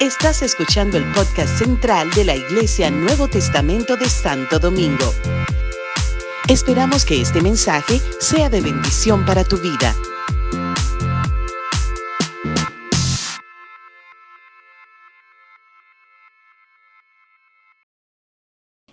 Estás 0.00 0.42
escuchando 0.42 0.98
el 0.98 1.04
podcast 1.12 1.58
central 1.58 2.10
de 2.10 2.24
la 2.24 2.34
Iglesia 2.34 2.90
Nuevo 2.90 3.28
Testamento 3.28 3.96
de 3.96 4.08
Santo 4.08 4.58
Domingo. 4.58 5.12
Esperamos 6.48 7.04
que 7.04 7.20
este 7.20 7.40
mensaje 7.40 8.00
sea 8.20 8.50
de 8.50 8.60
bendición 8.60 9.24
para 9.24 9.44
tu 9.44 9.56
vida. 9.56 9.94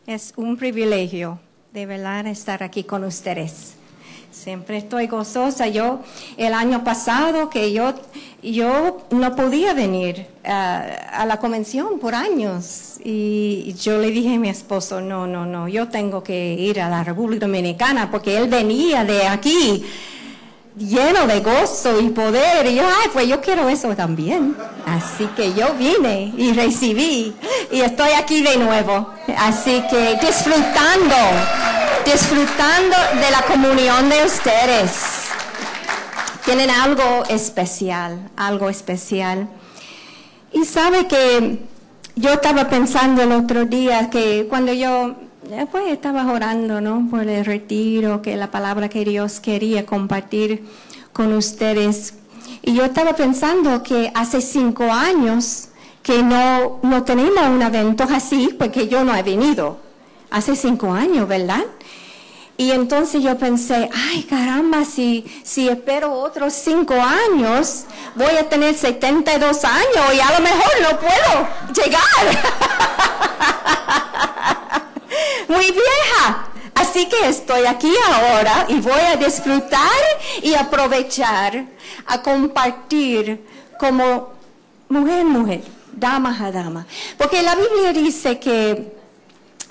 Es 0.08 0.34
un 0.38 0.58
privilegio 0.58 1.40
de 1.74 1.86
verdad 1.86 2.28
estar 2.28 2.64
aquí 2.64 2.84
con 2.84 3.04
ustedes. 3.04 3.81
Siempre 4.32 4.78
estoy 4.78 5.08
gozosa. 5.08 5.68
Yo, 5.68 6.00
el 6.38 6.54
año 6.54 6.84
pasado 6.84 7.50
que 7.50 7.74
yo, 7.74 7.94
yo 8.42 9.06
no 9.12 9.36
podía 9.36 9.74
venir 9.74 10.28
a, 10.46 10.80
a 11.12 11.26
la 11.26 11.38
convención 11.38 12.00
por 12.00 12.16
años. 12.16 12.96
Y 13.04 13.74
yo 13.74 13.98
le 13.98 14.10
dije 14.12 14.36
a 14.36 14.40
mi 14.40 14.50
esposo, 14.50 15.02
no, 15.02 15.28
no, 15.28 15.46
no, 15.46 15.68
yo 15.68 15.90
tengo 15.90 16.24
que 16.24 16.54
ir 16.54 16.80
a 16.80 16.90
la 16.90 17.04
República 17.04 17.46
Dominicana 17.46 18.10
porque 18.10 18.38
él 18.38 18.48
venía 18.48 19.04
de 19.04 19.28
aquí 19.28 19.84
lleno 20.78 21.28
de 21.28 21.42
gozo 21.42 22.00
y 22.00 22.10
poder. 22.10 22.66
Y 22.68 22.76
yo, 22.76 22.84
ay, 22.84 23.10
pues 23.12 23.28
yo 23.28 23.42
quiero 23.42 23.68
eso 23.70 23.96
también. 23.96 24.56
Así 24.86 25.26
que 25.36 25.54
yo 25.54 25.74
vine 25.76 26.34
y 26.38 26.54
recibí 26.54 27.34
y 27.72 27.82
estoy 27.82 28.12
aquí 28.12 28.42
de 28.42 28.58
nuevo. 28.58 29.10
Así 29.38 29.84
que 29.90 30.18
disfrutando, 30.22 31.16
disfrutando 32.06 32.96
de 33.16 33.32
la 33.32 33.42
comunión 33.44 34.10
de 34.10 34.26
ustedes. 34.26 34.92
Tienen 36.46 36.70
algo 36.70 37.24
especial, 37.30 38.30
algo 38.36 38.70
especial. 38.70 39.48
Y 40.52 40.66
sabe 40.66 41.08
que 41.08 41.60
yo 42.16 42.34
estaba 42.34 42.68
pensando 42.70 43.22
el 43.22 43.32
otro 43.32 43.66
día 43.66 44.10
que 44.10 44.48
cuando 44.50 44.74
yo 44.74 45.16
pues 45.72 45.92
estaba 45.92 46.32
orando, 46.32 46.82
¿no? 46.82 47.08
Por 47.10 47.28
el 47.28 47.46
retiro, 47.46 48.22
que 48.22 48.36
la 48.36 48.52
palabra 48.52 48.90
que 48.90 49.04
Dios 49.04 49.40
quería 49.40 49.86
compartir 49.86 50.66
con 51.14 51.34
ustedes. 51.34 52.16
Y 52.62 52.74
yo 52.74 52.86
estaba 52.86 53.14
pensando 53.14 53.84
que 53.84 54.12
hace 54.16 54.42
cinco 54.42 54.92
años 54.92 55.70
que 56.04 56.24
no, 56.24 56.80
no 56.84 57.04
tenemos 57.04 57.48
un 57.48 57.62
evento 57.62 58.06
así, 58.10 58.56
porque 58.58 58.88
yo 58.88 59.04
no 59.04 59.16
he 59.16 59.24
venido. 59.24 59.91
Hace 60.32 60.56
cinco 60.56 60.92
años, 60.92 61.28
¿verdad? 61.28 61.66
Y 62.58 62.72
entonces 62.72 63.24
yo 63.24 63.38
pensé, 63.38 63.90
ay 63.94 64.24
caramba, 64.24 64.86
si, 64.86 65.26
si 65.44 65.68
espero 65.68 66.14
otros 66.14 66.54
cinco 66.54 66.94
años, 66.94 67.86
voy 68.16 68.38
a 68.38 68.48
tener 68.48 68.76
72 68.76 69.66
años 69.66 70.14
y 70.14 70.20
a 70.20 70.32
lo 70.38 70.44
mejor 70.44 70.72
no 70.82 71.00
puedo 71.00 71.48
llegar. 71.74 72.44
muy 75.48 75.72
vieja. 75.72 76.48
Así 76.76 77.08
que 77.08 77.30
estoy 77.30 77.66
aquí 77.66 77.94
ahora 78.08 78.66
y 78.70 78.80
voy 78.80 79.02
a 79.12 79.16
disfrutar 79.16 80.02
y 80.42 80.54
aprovechar 80.54 81.66
a 82.06 82.22
compartir 82.22 83.46
como 83.80 84.34
mujer, 84.88 85.26
mujer, 85.26 85.64
dama 85.92 86.38
a 86.40 86.52
dama. 86.52 86.86
Porque 87.18 87.42
la 87.42 87.56
Biblia 87.56 87.94
dice 87.94 88.40
que, 88.40 89.01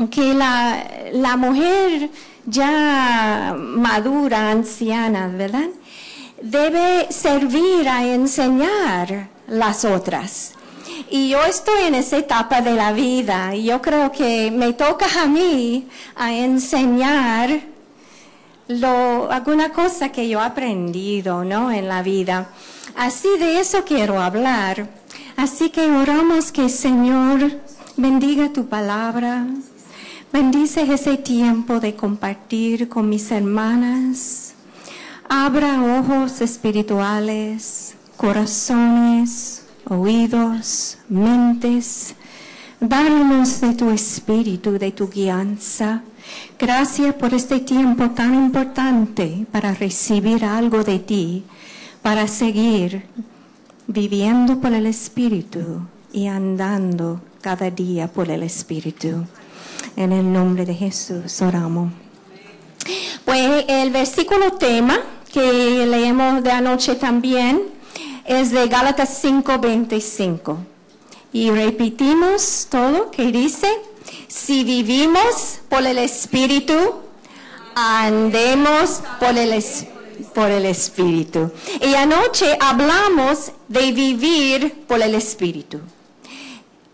que 0.09 0.35
la, 0.35 0.85
la 1.13 1.37
mujer 1.37 2.11
ya 2.47 3.55
madura, 3.57 4.51
anciana, 4.51 5.29
¿verdad? 5.29 5.69
Debe 6.43 7.13
servir 7.13 7.89
a 7.89 8.07
enseñar 8.07 9.29
las 9.47 9.85
otras. 9.85 10.55
Y 11.11 11.31
yo 11.31 11.43
estoy 11.45 11.85
en 11.85 11.95
esa 11.95 12.19
etapa 12.19 12.61
de 12.61 12.75
la 12.75 12.93
vida 12.93 13.55
y 13.55 13.65
yo 13.65 13.81
creo 13.81 14.13
que 14.13 14.51
me 14.51 14.73
toca 14.73 15.07
a 15.23 15.27
mí 15.27 15.89
a 16.17 16.33
enseñar 16.33 17.61
lo, 18.69 19.31
alguna 19.31 19.71
cosa 19.71 20.11
que 20.11 20.29
yo 20.29 20.41
he 20.41 20.45
aprendido, 20.45 21.45
¿no? 21.45 21.71
En 21.73 21.89
la 21.89 22.03
vida. 22.03 22.51
Así 22.97 23.29
de 23.39 23.61
eso 23.61 23.85
quiero 23.85 24.21
hablar. 24.21 24.89
Así 25.37 25.71
que 25.71 25.91
oramos 25.91 26.53
que 26.53 26.69
Señor 26.69 27.61
bendiga 27.97 28.53
tu 28.53 28.69
palabra. 28.69 29.47
Bendice 30.33 30.83
ese 30.83 31.17
tiempo 31.17 31.81
de 31.81 31.97
compartir 31.97 32.89
con 32.89 33.09
mis 33.09 33.33
hermanas. 33.33 34.55
Abra 35.29 35.83
ojos 35.99 36.41
espirituales, 36.41 37.97
corazones, 38.17 39.65
oídos, 39.87 40.99
mentes. 41.09 42.15
Danos 42.79 43.61
de 43.61 43.75
tu 43.75 43.91
espíritu, 43.91 44.79
de 44.79 44.93
tu 44.93 45.11
guianza. 45.11 46.03
Gracias 46.57 47.13
por 47.17 47.35
este 47.35 47.59
tiempo 47.59 48.11
tan 48.11 48.33
importante 48.37 49.47
para 49.51 49.75
recibir 49.75 50.45
algo 50.45 50.85
de 50.85 51.01
ti, 51.01 51.43
para 52.03 52.29
seguir 52.29 53.05
viviendo 53.89 54.61
por 54.61 54.73
el 54.75 54.87
espíritu 54.87 55.89
y 56.13 56.29
andando 56.29 57.21
cada 57.41 57.69
día 57.69 58.07
por 58.07 58.31
el 58.31 58.45
espíritu. 58.45 59.27
En 59.97 60.13
el 60.13 60.33
nombre 60.33 60.65
de 60.65 60.75
Jesús 60.75 61.41
oramos. 61.43 61.93
Pues 63.25 63.65
el 63.69 63.91
versículo 63.91 64.53
tema 64.53 64.99
que 65.33 65.87
leemos 65.87 66.43
de 66.43 66.51
anoche 66.51 66.95
también 66.95 67.63
es 68.25 68.51
de 68.51 68.67
Gálatas 68.69 69.23
5:25. 69.23 70.57
Y 71.33 71.51
repetimos 71.51 72.67
todo 72.71 73.11
que 73.11 73.31
dice, 73.31 73.69
si 74.27 74.65
vivimos 74.65 75.61
por 75.69 75.87
el 75.87 75.99
Espíritu, 75.99 76.75
andemos 77.75 79.01
por 79.21 79.37
el, 79.37 79.65
por 80.35 80.51
el 80.51 80.67
Espíritu. 80.67 81.53
Y 81.81 81.95
anoche 81.95 82.57
hablamos 82.61 83.53
de 83.69 83.93
vivir 83.93 84.85
por 84.89 85.01
el 85.01 85.15
Espíritu. 85.15 85.81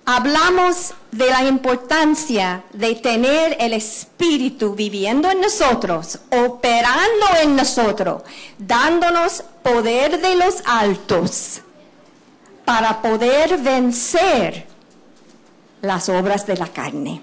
Hablamos 0.08 0.94
de 1.10 1.26
la 1.30 1.42
importancia 1.42 2.62
de 2.72 2.94
tener 2.94 3.56
el 3.58 3.72
Espíritu 3.72 4.76
viviendo 4.76 5.28
en 5.28 5.40
nosotros, 5.40 6.20
operando 6.30 7.26
en 7.42 7.56
nosotros, 7.56 8.22
dándonos 8.56 9.42
poder 9.64 10.20
de 10.20 10.36
los 10.36 10.62
altos 10.64 11.60
para 12.64 13.02
poder 13.02 13.58
vencer 13.58 14.68
las 15.82 16.08
obras 16.08 16.46
de 16.46 16.56
la 16.56 16.68
carne. 16.68 17.20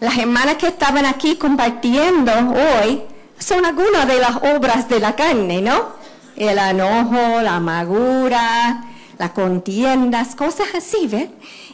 Las 0.00 0.18
hermanas 0.18 0.56
que 0.56 0.66
estaban 0.66 1.06
aquí 1.06 1.36
compartiendo 1.36 2.32
hoy 2.32 3.04
son 3.38 3.64
algunas 3.64 4.08
de 4.08 4.18
las 4.18 4.34
obras 4.56 4.88
de 4.88 4.98
la 4.98 5.14
carne, 5.14 5.62
¿no? 5.62 5.90
El 6.34 6.58
enojo, 6.58 7.40
la 7.40 7.54
amargura, 7.54 8.84
las 9.18 9.30
contiendas, 9.30 10.34
cosas 10.34 10.68
así, 10.74 11.06
¿ves? 11.06 11.28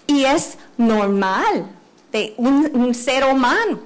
Y 0.06 0.24
es 0.24 0.58
normal 0.76 1.70
de 2.12 2.34
un, 2.36 2.94
ser 2.94 3.24
humano 3.24 3.78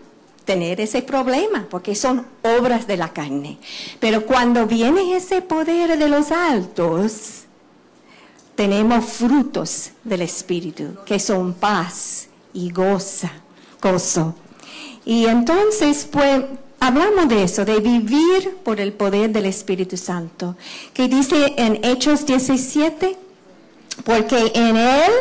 tener 0.44 0.80
ese 0.80 1.02
problema, 1.02 1.66
porque 1.70 1.94
son 1.94 2.26
obras 2.42 2.86
de 2.86 2.96
la 2.96 3.12
carne. 3.12 3.58
Pero 3.98 4.26
cuando 4.26 4.66
viene 4.66 5.16
ese 5.16 5.40
poder 5.40 5.98
de 5.98 6.08
los 6.08 6.30
altos, 6.30 7.44
tenemos 8.54 9.04
frutos 9.04 9.90
del 10.02 10.22
Espíritu, 10.22 10.96
que 11.06 11.18
son 11.18 11.54
paz 11.54 12.28
y 12.52 12.70
goza, 12.70 13.32
gozo. 13.80 14.34
Y 15.06 15.26
entonces, 15.26 16.06
pues, 16.10 16.44
hablamos 16.78 17.28
de 17.28 17.42
eso, 17.42 17.64
de 17.64 17.80
vivir 17.80 18.56
por 18.62 18.80
el 18.80 18.92
poder 18.92 19.30
del 19.30 19.46
Espíritu 19.46 19.96
Santo, 19.96 20.56
que 20.92 21.08
dice 21.08 21.54
en 21.56 21.80
Hechos 21.82 22.26
17, 22.26 23.16
porque 24.02 24.52
en 24.54 24.76
Él 24.76 25.12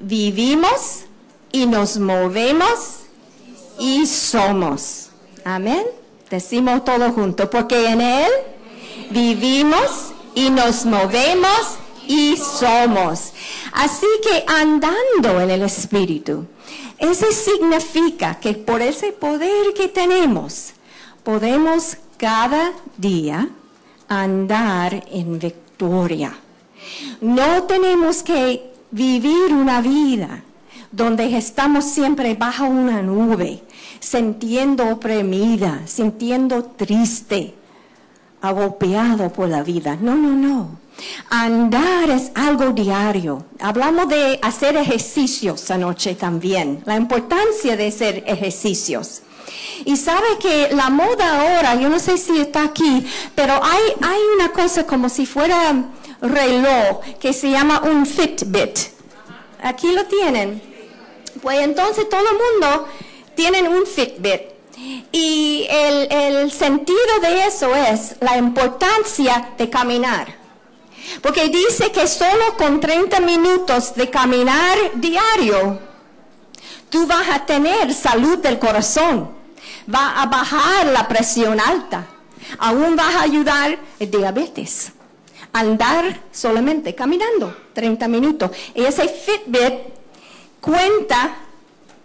vivimos 0.00 1.04
y 1.52 1.66
nos 1.66 1.98
movemos 1.98 3.00
y 3.78 4.06
somos. 4.06 5.10
Amén. 5.44 5.84
Decimos 6.30 6.84
todo 6.84 7.12
junto, 7.12 7.50
porque 7.50 7.88
en 7.88 8.00
Él 8.00 8.30
vivimos 9.10 10.12
y 10.34 10.48
nos 10.50 10.86
movemos 10.86 11.78
y 12.06 12.36
somos. 12.36 13.32
Así 13.72 14.06
que 14.22 14.44
andando 14.46 15.40
en 15.40 15.50
el 15.50 15.62
Espíritu, 15.62 16.46
eso 16.98 17.26
significa 17.32 18.38
que 18.40 18.54
por 18.54 18.80
ese 18.80 19.12
poder 19.12 19.74
que 19.74 19.88
tenemos, 19.88 20.72
podemos 21.24 21.96
cada 22.16 22.72
día 22.96 23.48
andar 24.08 25.04
en 25.10 25.38
victoria. 25.38 26.38
No 27.20 27.64
tenemos 27.64 28.22
que 28.22 28.72
vivir 28.90 29.52
una 29.52 29.80
vida 29.80 30.42
donde 30.90 31.36
estamos 31.36 31.86
siempre 31.86 32.34
bajo 32.34 32.64
una 32.64 33.02
nube, 33.02 33.62
sintiendo 33.98 34.88
oprimida, 34.88 35.80
sintiendo 35.86 36.64
triste, 36.64 37.54
agobiado 38.42 39.32
por 39.32 39.48
la 39.48 39.62
vida. 39.62 39.96
No, 40.00 40.14
no, 40.16 40.32
no. 40.32 40.82
Andar 41.30 42.10
es 42.10 42.30
algo 42.34 42.72
diario. 42.72 43.46
Hablamos 43.58 44.08
de 44.08 44.38
hacer 44.42 44.76
ejercicios 44.76 45.70
anoche 45.70 46.14
también, 46.14 46.82
la 46.84 46.96
importancia 46.96 47.76
de 47.76 47.86
hacer 47.86 48.24
ejercicios. 48.26 49.22
Y 49.84 49.96
sabe 49.96 50.26
que 50.40 50.68
la 50.74 50.90
moda 50.90 51.40
ahora, 51.40 51.74
yo 51.74 51.88
no 51.88 51.98
sé 51.98 52.18
si 52.18 52.38
está 52.38 52.64
aquí, 52.64 53.04
pero 53.34 53.54
hay, 53.54 53.82
hay 54.02 54.18
una 54.36 54.52
cosa 54.52 54.86
como 54.86 55.08
si 55.08 55.26
fuera 55.26 55.74
reloj 56.22 57.00
que 57.20 57.32
se 57.32 57.50
llama 57.50 57.82
un 57.84 58.06
Fitbit. 58.06 58.78
Aquí 59.62 59.92
lo 59.92 60.06
tienen. 60.06 60.62
Pues 61.42 61.60
entonces 61.60 62.08
todo 62.08 62.20
el 62.20 62.38
mundo 62.38 62.88
tiene 63.34 63.68
un 63.68 63.86
Fitbit. 63.86 64.52
Y 65.12 65.66
el, 65.68 66.10
el 66.10 66.52
sentido 66.52 67.20
de 67.20 67.46
eso 67.46 67.74
es 67.74 68.16
la 68.20 68.36
importancia 68.36 69.50
de 69.58 69.68
caminar. 69.68 70.42
Porque 71.20 71.48
dice 71.48 71.90
que 71.92 72.06
solo 72.06 72.56
con 72.56 72.80
30 72.80 73.20
minutos 73.20 73.94
de 73.94 74.08
caminar 74.08 74.78
diario, 74.94 75.78
tú 76.88 77.06
vas 77.06 77.28
a 77.28 77.44
tener 77.44 77.92
salud 77.92 78.38
del 78.38 78.58
corazón, 78.58 79.30
va 79.92 80.22
a 80.22 80.26
bajar 80.26 80.86
la 80.86 81.08
presión 81.08 81.60
alta, 81.60 82.06
aún 82.58 82.96
vas 82.96 83.14
a 83.14 83.22
ayudar 83.22 83.78
el 83.98 84.10
diabetes. 84.10 84.92
Andar 85.52 86.20
solamente 86.32 86.94
caminando 86.94 87.54
30 87.74 88.08
minutos. 88.08 88.50
Y 88.74 88.84
ese 88.84 89.08
Fitbit 89.08 89.74
cuenta 90.60 91.36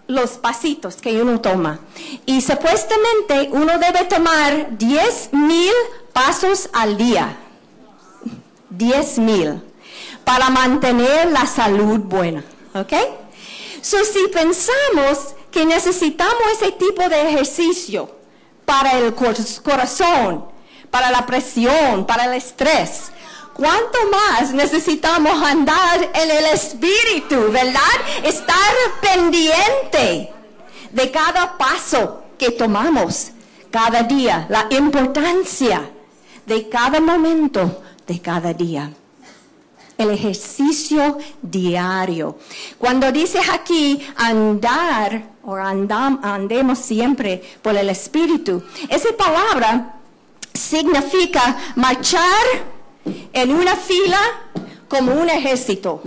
los 0.08 0.32
pasitos 0.32 0.96
que 0.98 1.22
uno 1.22 1.40
toma. 1.42 1.80
Y 2.26 2.42
supuestamente 2.42 3.50
uno 3.52 3.78
debe 3.78 4.06
tomar 4.06 4.78
10 4.78 5.34
mil 5.34 5.74
pasos 6.14 6.70
al 6.74 6.98
día. 6.98 7.38
10 8.70 9.20
mil 9.20 9.62
para 10.24 10.50
mantener 10.50 11.32
la 11.32 11.46
salud 11.46 12.00
buena. 12.00 12.44
¿Ok? 12.74 12.94
So, 13.82 14.04
si 14.04 14.28
pensamos 14.28 15.36
que 15.52 15.66
necesitamos 15.66 16.44
ese 16.54 16.74
tipo 16.74 17.08
de 17.08 17.30
ejercicio 17.30 18.14
para 18.66 19.00
el 19.00 19.16
corazón, 19.16 20.46
para 20.92 21.12
la 21.12 21.26
presión, 21.26 22.06
para 22.06 22.26
el 22.26 22.34
estrés, 22.34 23.12
¿cuánto 23.58 23.98
más 24.12 24.54
necesitamos 24.54 25.44
andar 25.44 26.12
en 26.14 26.32
el 26.32 26.46
espíritu, 26.54 27.52
verdad? 27.52 27.82
Estar 28.24 28.56
pendiente 29.02 30.32
de 30.92 31.12
cada 31.12 31.58
paso 31.58 32.24
que 32.38 32.52
tomamos 32.52 33.32
cada 33.72 34.04
día, 34.04 34.46
la 34.50 34.68
importancia 34.70 35.90
de 36.46 36.70
cada 36.70 37.02
momento 37.02 37.84
de 38.06 38.22
cada 38.22 38.54
día. 38.54 38.92
El 39.98 40.12
ejercicio 40.12 41.18
diario. 41.42 42.38
Cuando 42.78 43.12
dices 43.12 43.42
aquí 43.52 44.00
andar 44.16 45.24
o 45.44 45.56
andam, 45.56 46.20
andemos 46.24 46.78
siempre 46.78 47.42
por 47.64 47.76
el 47.76 47.90
Espíritu, 47.90 48.64
esa 48.88 49.10
palabra 49.18 49.96
significa 50.54 51.58
marchar 51.76 52.77
en 53.34 53.52
una 53.52 53.76
fila 53.76 54.20
como 54.88 55.14
un 55.14 55.30
ejército. 55.30 56.02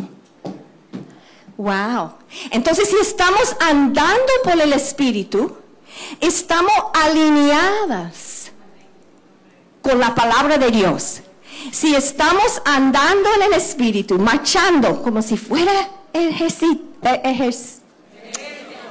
Wow. 1.56 2.14
Entonces, 2.50 2.88
si 2.88 2.96
estamos 2.96 3.54
andando 3.60 4.32
por 4.44 4.60
el 4.60 4.72
Espíritu, 4.72 5.56
estamos 6.20 6.72
alineadas 6.94 8.50
con 9.82 9.98
la 9.98 10.14
palabra 10.14 10.56
de 10.58 10.70
Dios. 10.70 11.20
Si 11.70 11.94
estamos 11.94 12.62
andando 12.64 13.28
en 13.36 13.42
el 13.42 13.52
Espíritu, 13.52 14.18
marchando 14.18 15.02
como 15.02 15.20
si 15.20 15.36
fuera 15.36 15.72
ejército. 16.12 16.84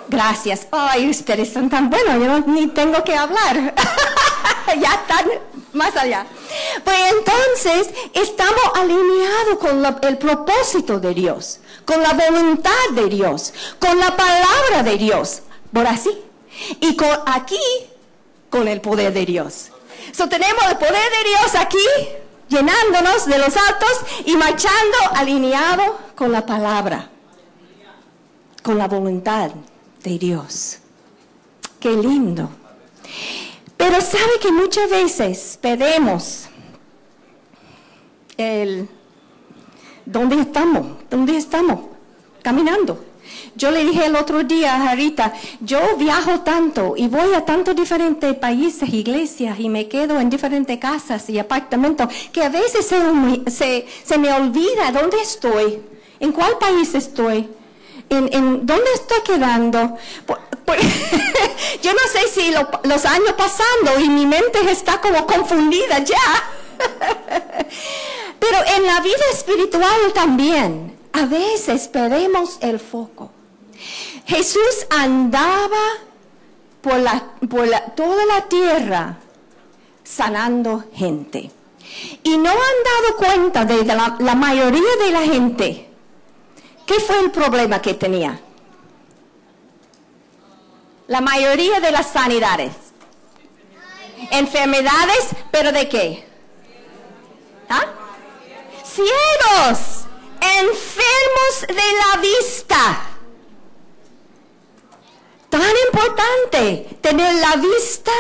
Gracias. 0.10 0.68
Ay, 0.72 1.10
ustedes 1.10 1.54
son 1.54 1.70
tan 1.70 1.90
buenos, 1.90 2.16
yo 2.16 2.26
no, 2.26 2.40
ni 2.48 2.68
tengo 2.68 3.04
que 3.04 3.16
hablar. 3.16 3.74
ya 4.80 4.94
están 4.94 5.26
más 5.74 5.96
allá. 5.96 6.26
Pues 6.84 6.98
entonces 7.12 7.90
estamos 8.14 8.62
alineados 8.76 9.58
con 9.60 9.86
el 10.08 10.18
propósito 10.18 11.00
de 11.00 11.14
Dios, 11.14 11.60
con 11.86 12.02
la 12.02 12.14
voluntad 12.14 12.90
de 12.94 13.08
Dios, 13.08 13.54
con 13.80 13.98
la 13.98 14.16
palabra 14.16 14.84
de 14.84 14.98
Dios. 14.98 15.42
Por 15.72 15.86
así. 15.88 16.10
Y 16.82 16.96
con, 16.96 17.10
aquí, 17.26 17.60
con 18.50 18.68
el 18.68 18.82
poder 18.82 19.14
de 19.14 19.26
Dios. 19.26 19.72
So, 20.12 20.28
tenemos 20.28 20.64
el 20.70 20.78
poder 20.78 20.94
de 20.94 21.30
Dios 21.30 21.56
aquí 21.56 21.78
llenándonos 22.50 23.26
de 23.28 23.38
los 23.38 23.56
altos 23.56 24.02
y 24.26 24.36
marchando 24.36 24.98
alineado 25.16 25.98
con 26.16 26.32
la 26.32 26.46
palabra, 26.46 27.10
con 28.64 28.78
la 28.78 28.88
voluntad 28.88 29.52
de 30.04 30.18
Dios. 30.18 30.80
Qué 31.80 31.92
lindo. 31.92 32.50
Pero 33.80 34.02
sabe 34.02 34.34
que 34.42 34.52
muchas 34.52 34.90
veces 34.90 35.58
pedimos 35.62 36.50
el 38.36 38.90
¿dónde 40.06 40.36
estamos? 40.42 40.86
¿Dónde 41.10 41.38
estamos? 41.38 41.80
Caminando. 42.44 43.06
Yo 43.56 43.72
le 43.72 43.86
dije 43.86 44.06
el 44.06 44.18
otro 44.18 44.44
día 44.44 44.76
a 44.76 44.80
Jarita, 44.88 45.32
yo 45.62 45.80
viajo 45.98 46.42
tanto 46.42 46.96
y 46.98 47.08
voy 47.08 47.34
a 47.34 47.46
tantos 47.46 47.74
diferentes 47.74 48.36
países, 48.36 48.94
iglesias 48.94 49.58
y 49.62 49.70
me 49.70 49.88
quedo 49.88 50.20
en 50.20 50.30
diferentes 50.30 50.78
casas 50.78 51.30
y 51.30 51.40
apartamentos 51.40 52.10
que 52.34 52.44
a 52.44 52.50
veces 52.50 52.86
se, 52.86 53.86
se, 54.04 54.18
me 54.18 54.34
olvida 54.34 54.92
dónde 54.92 55.22
estoy, 55.22 55.82
en 56.20 56.34
cuál 56.34 56.58
país 56.60 56.94
estoy, 56.96 57.48
en, 58.10 58.66
dónde 58.66 58.92
estoy 58.94 59.22
quedando. 59.26 59.96
yo 61.82 61.94
no 61.94 62.00
sé 62.12 62.28
si 62.28 62.52
los 62.52 63.06
años 63.06 63.34
pasando 63.38 64.00
y 64.00 64.10
mi 64.10 64.26
mente 64.26 64.60
está 64.70 65.02
como 65.02 65.26
confundida 65.26 66.00
ya. 66.00 66.18
Pero 68.40 68.58
en 68.78 68.86
la 68.86 69.02
vida 69.02 69.24
espiritual 69.34 70.14
también, 70.14 70.98
a 71.14 71.26
veces 71.26 71.88
perdemos 71.88 72.58
el 72.62 72.80
foco. 72.80 73.32
Jesús 74.26 74.86
andaba 74.90 75.78
por, 76.82 77.00
toda 77.96 78.26
la 78.26 78.48
tierra 78.48 79.18
sanando 80.04 80.86
gente. 80.94 81.52
Y 82.24 82.38
no 82.38 82.50
han 82.50 82.58
dado 82.58 83.18
cuenta 83.18 83.66
de 83.66 83.84
la, 83.84 84.16
la 84.20 84.36
mayoría 84.36 84.96
de 85.04 85.12
la 85.12 85.22
gente. 85.22 85.90
¿Qué 86.86 86.96
fue 87.00 87.20
el 87.20 87.32
problema 87.32 87.82
que 87.82 87.96
tenía? 87.96 88.40
La 91.10 91.20
mayoría 91.20 91.82
de 91.82 91.92
las 91.92 92.12
sanidades. 92.12 92.72
Enfermedades, 94.32 95.28
pero 95.52 95.72
¿de 95.72 95.90
qué? 95.90 96.26
¿Ah? 97.68 97.86
Ciegos, 98.84 100.06
enfermos 100.42 101.68
de 101.68 101.76
la 101.76 102.22
vista 102.22 103.10
tan 105.50 105.72
importante 105.88 106.98
tener 107.02 107.34
la 107.36 107.56
vista 107.56 108.12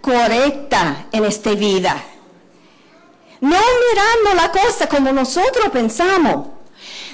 correcta 0.00 1.06
en 1.12 1.24
esta 1.24 1.50
vida. 1.50 2.02
No 3.40 3.58
mirando 3.58 4.34
la 4.34 4.50
cosa 4.50 4.88
como 4.88 5.12
nosotros 5.12 5.68
pensamos, 5.72 6.48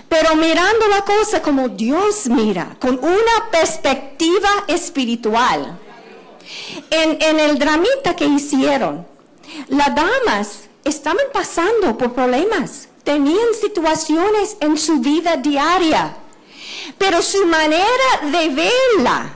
pero 0.09 0.37
mirando 0.37 0.89
la 0.89 1.03
cosa 1.03 1.43
como 1.43 1.69
Dios 1.69 2.29
mira, 2.29 2.77
con 2.81 2.99
una 2.99 3.51
perspectiva 3.51 4.49
espiritual. 4.69 5.79
En, 6.91 7.41
el 7.41 7.59
dramita 7.59 8.15
que 8.15 8.25
hicieron, 8.25 9.07
las 9.69 9.95
damas 9.95 10.69
estaban 10.85 11.27
pasando 11.33 11.99
por 11.99 12.13
problemas, 12.13 12.89
tenían 13.03 13.55
situaciones 13.61 14.57
en 14.61 14.79
su 14.79 15.01
vida 15.01 15.37
diaria, 15.37 16.17
pero 16.99 17.21
su 17.21 17.45
manera 17.47 18.21
de 18.23 18.49
verla 18.49 19.35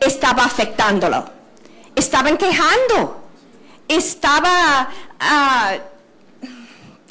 estaba 0.00 0.44
afectándolo. 0.44 1.30
Estaban 1.94 2.36
quejando. 2.36 3.22
Estaba 3.88 4.90
ah, 5.18 5.76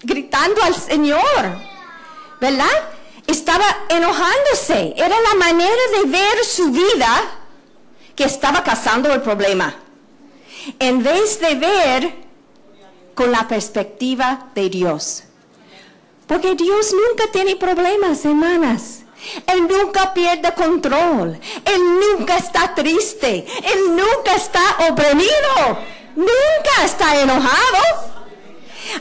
gritando 0.03 0.61
al 0.61 0.75
Señor. 0.75 1.74
¿Verdad? 2.39 2.89
Estaba 3.27 3.65
enojándose. 3.89 4.93
Era 4.97 5.19
la 5.19 5.35
manera 5.35 5.81
de 5.97 6.09
ver 6.09 6.45
su 6.45 6.71
vida 6.71 7.23
que 8.15 8.23
estaba 8.23 8.63
causando 8.63 9.13
el 9.13 9.21
problema. 9.21 9.75
En 10.79 11.03
vez 11.03 11.39
de 11.39 11.55
ver 11.55 12.15
con 13.13 13.31
la 13.31 13.47
perspectiva 13.47 14.47
de 14.53 14.69
Dios. 14.69 15.23
Porque 16.27 16.55
Dios 16.55 16.93
nunca 16.93 17.31
tiene 17.31 17.55
problemas, 17.55 18.25
hermanas. 18.25 19.01
Él 19.47 19.67
nunca 19.67 20.13
pierde 20.13 20.53
control. 20.53 21.39
Él 21.65 21.81
nunca 21.99 22.37
está 22.37 22.73
triste. 22.75 23.45
Él 23.63 23.95
nunca 23.95 24.35
está 24.35 24.61
oprimido. 24.89 25.79
Nunca 26.15 26.85
está 26.85 27.21
enojado. 27.21 28.14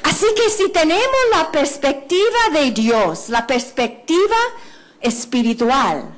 Así 0.03 0.27
que 0.35 0.51
si 0.51 0.71
tenemos 0.71 1.21
la 1.33 1.51
perspectiva 1.51 2.51
de 2.53 2.71
Dios, 2.71 3.29
la 3.29 3.47
perspectiva 3.47 4.37
espiritual, 5.01 6.15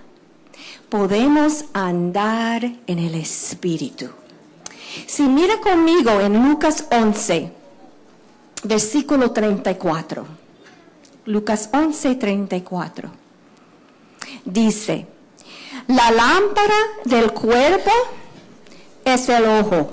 podemos 0.88 1.64
andar 1.72 2.64
en 2.86 2.98
el 2.98 3.14
Espíritu. 3.14 4.08
Si 5.06 5.22
mira 5.22 5.60
conmigo 5.60 6.20
en 6.20 6.48
Lucas 6.48 6.86
11, 6.90 7.52
versículo 8.64 9.32
34. 9.32 10.26
Lucas 11.26 11.68
11, 11.72 12.14
34. 12.14 13.10
Dice, 14.44 15.06
la 15.88 16.10
lámpara 16.10 16.74
del 17.04 17.32
cuerpo 17.32 17.90
es 19.04 19.28
el 19.28 19.44
ojo. 19.44 19.90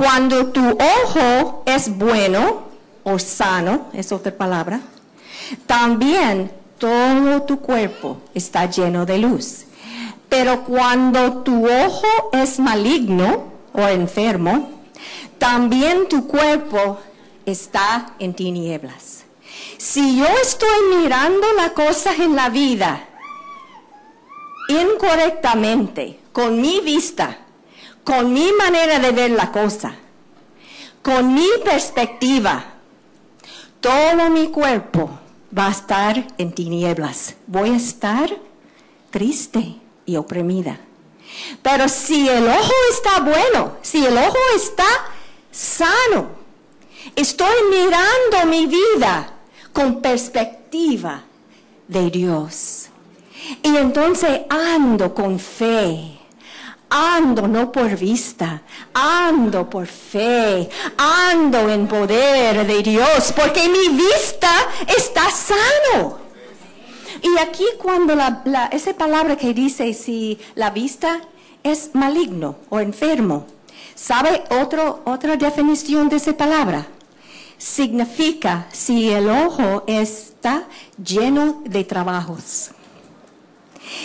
Cuando 0.00 0.46
tu 0.46 0.78
ojo 1.04 1.62
es 1.66 1.94
bueno 1.98 2.62
o 3.02 3.18
sano, 3.18 3.88
es 3.92 4.12
otra 4.12 4.34
palabra, 4.34 4.80
también 5.66 6.50
todo 6.78 7.42
tu 7.42 7.60
cuerpo 7.60 8.16
está 8.32 8.64
lleno 8.64 9.04
de 9.04 9.18
luz. 9.18 9.66
Pero 10.30 10.64
cuando 10.64 11.42
tu 11.42 11.66
ojo 11.66 12.30
es 12.32 12.58
maligno 12.58 13.44
o 13.74 13.82
enfermo, 13.88 14.70
también 15.36 16.08
tu 16.08 16.26
cuerpo 16.26 16.98
está 17.44 18.14
en 18.18 18.32
tinieblas. 18.32 19.24
Si 19.76 20.16
yo 20.16 20.26
estoy 20.42 20.96
mirando 20.96 21.46
las 21.58 21.72
cosas 21.72 22.18
en 22.20 22.34
la 22.34 22.48
vida 22.48 23.06
incorrectamente, 24.66 26.20
con 26.32 26.58
mi 26.58 26.80
vista, 26.80 27.36
con 28.10 28.32
mi 28.32 28.50
manera 28.50 28.98
de 28.98 29.12
ver 29.12 29.30
la 29.30 29.52
cosa, 29.52 29.94
con 31.00 31.32
mi 31.32 31.46
perspectiva, 31.64 32.64
todo 33.80 34.28
mi 34.30 34.48
cuerpo 34.48 35.08
va 35.56 35.68
a 35.68 35.70
estar 35.70 36.26
en 36.36 36.50
tinieblas. 36.52 37.36
Voy 37.46 37.70
a 37.70 37.76
estar 37.76 38.36
triste 39.12 39.76
y 40.06 40.16
oprimida. 40.16 40.80
Pero 41.62 41.88
si 41.88 42.28
el 42.28 42.48
ojo 42.48 42.72
está 42.90 43.20
bueno, 43.20 43.76
si 43.80 44.04
el 44.04 44.18
ojo 44.18 44.38
está 44.56 44.88
sano, 45.52 46.30
estoy 47.14 47.54
mirando 47.70 48.50
mi 48.50 48.66
vida 48.66 49.34
con 49.72 50.02
perspectiva 50.02 51.22
de 51.86 52.10
Dios. 52.10 52.88
Y 53.62 53.76
entonces 53.76 54.40
ando 54.48 55.14
con 55.14 55.38
fe. 55.38 56.19
Ando 56.90 57.46
no 57.46 57.70
por 57.70 57.96
vista, 57.96 58.62
ando 58.92 59.70
por 59.70 59.86
fe, 59.86 60.68
ando 60.96 61.68
en 61.68 61.86
poder 61.86 62.66
de 62.66 62.82
Dios, 62.82 63.32
porque 63.34 63.68
mi 63.68 63.96
vista 63.96 64.50
está 64.88 65.30
sano. 65.30 66.18
Y 67.22 67.38
aquí 67.38 67.64
cuando 67.78 68.14
la, 68.16 68.68
esa 68.72 68.92
palabra 68.94 69.36
que 69.36 69.54
dice 69.54 69.94
si 69.94 70.38
la 70.54 70.70
vista 70.70 71.20
es 71.62 71.90
maligno 71.94 72.56
o 72.70 72.80
enfermo, 72.80 73.46
¿sabe 73.94 74.42
otro, 74.60 75.02
otra 75.04 75.36
definición 75.36 76.08
de 76.08 76.16
esa 76.16 76.32
palabra? 76.32 76.86
Significa 77.58 78.66
si 78.72 79.10
el 79.10 79.28
ojo 79.28 79.84
está 79.86 80.64
lleno 80.96 81.62
de 81.66 81.84
trabajos. 81.84 82.70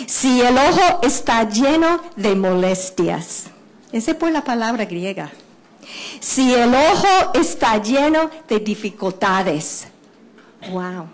Si 0.06 0.40
el 0.40 0.56
ojo 0.56 1.00
está 1.02 1.48
lleno 1.48 2.00
de 2.16 2.34
molestias. 2.34 3.44
Esa 3.92 4.10
es 4.12 4.16
por 4.16 4.30
la 4.30 4.44
palabra 4.44 4.84
griega. 4.84 5.32
Si 6.20 6.52
el 6.52 6.74
ojo 6.74 7.32
está 7.34 7.80
lleno 7.80 8.30
de 8.48 8.58
dificultades. 8.58 9.86
Wow. 10.70 11.06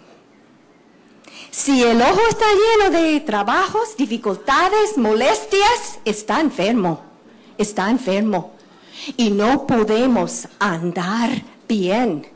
Si 1.50 1.82
el 1.82 2.00
ojo 2.00 2.20
está 2.28 2.46
lleno 2.46 2.98
de 2.98 3.20
trabajos, 3.20 3.96
dificultades, 3.96 4.96
molestias, 4.96 5.98
está 6.04 6.40
enfermo. 6.40 7.02
Está 7.58 7.90
enfermo. 7.90 8.52
Y 9.16 9.30
no 9.30 9.66
podemos 9.66 10.48
andar 10.58 11.30
bien. 11.68 12.26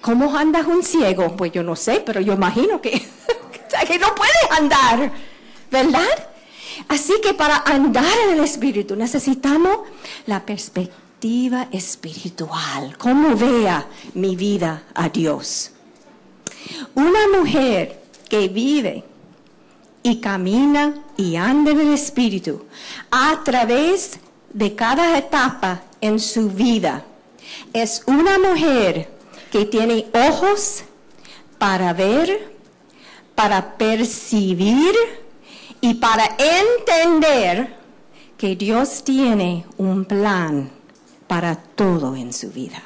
¿Cómo 0.00 0.36
anda 0.36 0.60
un 0.60 0.82
ciego? 0.82 1.36
Pues 1.36 1.52
yo 1.52 1.62
no 1.62 1.74
sé, 1.76 2.02
pero 2.06 2.20
yo 2.20 2.32
imagino 2.32 2.80
que, 2.80 2.90
que 3.86 3.98
no 3.98 4.14
puede 4.14 4.58
andar. 4.58 5.12
¿Verdad? 5.70 6.28
Así 6.88 7.14
que 7.22 7.34
para 7.34 7.58
andar 7.58 8.12
en 8.24 8.38
el 8.38 8.44
Espíritu 8.44 8.96
necesitamos 8.96 9.80
la 10.26 10.44
perspectiva 10.44 11.68
espiritual, 11.70 12.96
cómo 12.98 13.36
vea 13.36 13.86
mi 14.14 14.36
vida 14.36 14.84
a 14.94 15.08
Dios. 15.08 15.72
Una 16.94 17.28
mujer 17.38 18.02
que 18.28 18.48
vive 18.48 19.04
y 20.02 20.20
camina 20.20 21.04
y 21.16 21.36
anda 21.36 21.72
en 21.72 21.80
el 21.80 21.94
Espíritu 21.94 22.64
a 23.10 23.40
través 23.44 24.18
de 24.52 24.74
cada 24.74 25.18
etapa 25.18 25.82
en 26.00 26.18
su 26.18 26.50
vida 26.50 27.04
es 27.72 28.02
una 28.06 28.38
mujer 28.38 29.10
que 29.50 29.66
tiene 29.66 30.06
ojos 30.14 30.84
para 31.58 31.92
ver, 31.92 32.54
para 33.34 33.76
percibir, 33.76 34.94
y 35.80 35.94
para 35.94 36.36
entender 36.38 37.76
que 38.36 38.56
Dios 38.56 39.02
tiene 39.04 39.64
un 39.78 40.04
plan 40.04 40.70
para 41.26 41.56
todo 41.56 42.16
en 42.16 42.32
su 42.32 42.50
vida. 42.50 42.82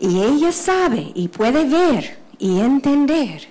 Y 0.00 0.22
ella 0.22 0.52
sabe 0.52 1.12
y 1.14 1.28
puede 1.28 1.64
ver 1.64 2.18
y 2.38 2.60
entender 2.60 3.48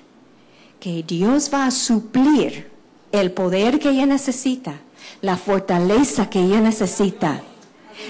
que 0.79 1.03
Dios 1.03 1.49
va 1.53 1.65
a 1.65 1.71
suplir 1.71 2.69
el 3.11 3.31
poder 3.31 3.79
que 3.79 3.89
ella 3.89 4.05
necesita, 4.05 4.75
la 5.21 5.37
fortaleza 5.37 6.29
que 6.29 6.39
ella 6.39 6.61
necesita, 6.61 7.41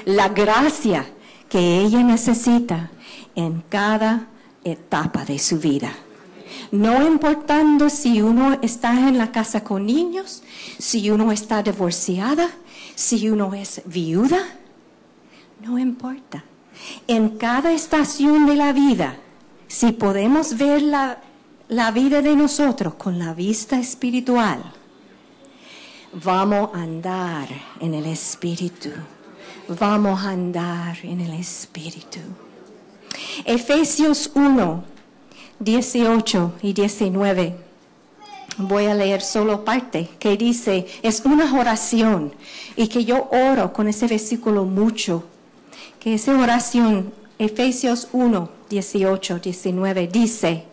la 0.06 0.30
gracia 0.30 1.06
que 1.50 1.82
ella 1.82 2.04
necesita 2.04 2.92
en 3.36 3.64
cada 3.70 4.28
etapa 4.64 5.26
de 5.26 5.40
su 5.40 5.60
vida 5.60 5.94
no 6.72 7.06
importando 7.06 7.90
si 7.90 8.22
uno 8.22 8.58
está 8.62 8.92
en 9.08 9.18
la 9.18 9.32
casa 9.32 9.64
con 9.64 9.86
niños, 9.86 10.44
si 10.78 11.10
uno 11.10 11.32
está 11.32 11.64
divorciada, 11.64 12.50
si 12.96 13.30
uno 13.30 13.54
es 13.54 13.82
viuda, 13.86 14.40
no 15.62 15.78
importa. 15.80 16.44
En 17.08 17.38
cada 17.38 17.72
estación 17.72 18.46
de 18.46 18.56
la 18.56 18.72
vida, 18.74 19.18
si 19.68 19.92
podemos 19.92 20.58
ver 20.58 20.82
la, 20.82 21.20
la 21.68 21.92
vida 21.92 22.22
de 22.22 22.36
nosotros 22.36 22.96
con 22.96 23.20
la 23.20 23.34
vista 23.34 23.80
espiritual, 23.80 24.64
vamos 26.24 26.72
a 26.74 26.82
andar 26.82 27.48
en 27.80 27.94
el 27.94 28.06
espíritu. 28.06 28.90
Vamos 29.80 30.24
a 30.24 30.32
andar 30.32 30.98
en 31.04 31.22
el 31.22 31.34
espíritu. 31.34 32.20
Efesios 33.46 34.32
1, 34.34 34.84
18 35.60 36.54
y 36.62 36.74
19. 36.74 37.56
Voy 38.58 38.86
a 38.86 38.94
leer 38.94 39.22
solo 39.22 39.64
parte 39.64 40.10
que 40.20 40.38
dice, 40.38 40.88
es 41.02 41.22
una 41.26 41.54
oración 41.58 42.34
y 42.76 42.88
que 42.88 43.06
yo 43.06 43.30
oro 43.32 43.72
con 43.74 43.88
ese 43.88 44.08
versículo 44.08 44.66
mucho, 44.66 45.24
que 46.00 46.16
esa 46.16 46.38
oración, 46.38 47.14
Efesios 47.38 48.08
1, 48.12 48.50
18, 48.70 49.40
19, 49.40 50.08
dice, 50.08 50.64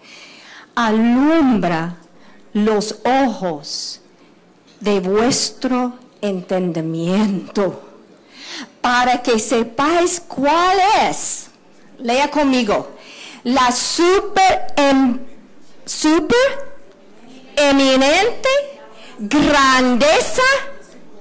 alumbra 0.75 1.97
los 2.53 3.01
ojos 3.05 4.01
de 4.81 5.01
vuestro 5.01 5.95
entendimiento 6.21 7.83
para 8.81 9.23
que 9.23 9.39
sepáis 9.39 10.21
cuál 10.21 10.77
es. 11.09 11.49
Lea 11.99 12.31
conmigo 12.31 12.96
la 13.47 13.71
super, 13.71 14.75
em, 14.77 15.21
super 15.85 16.75
eminente 17.55 18.49
grandeza 19.19 20.43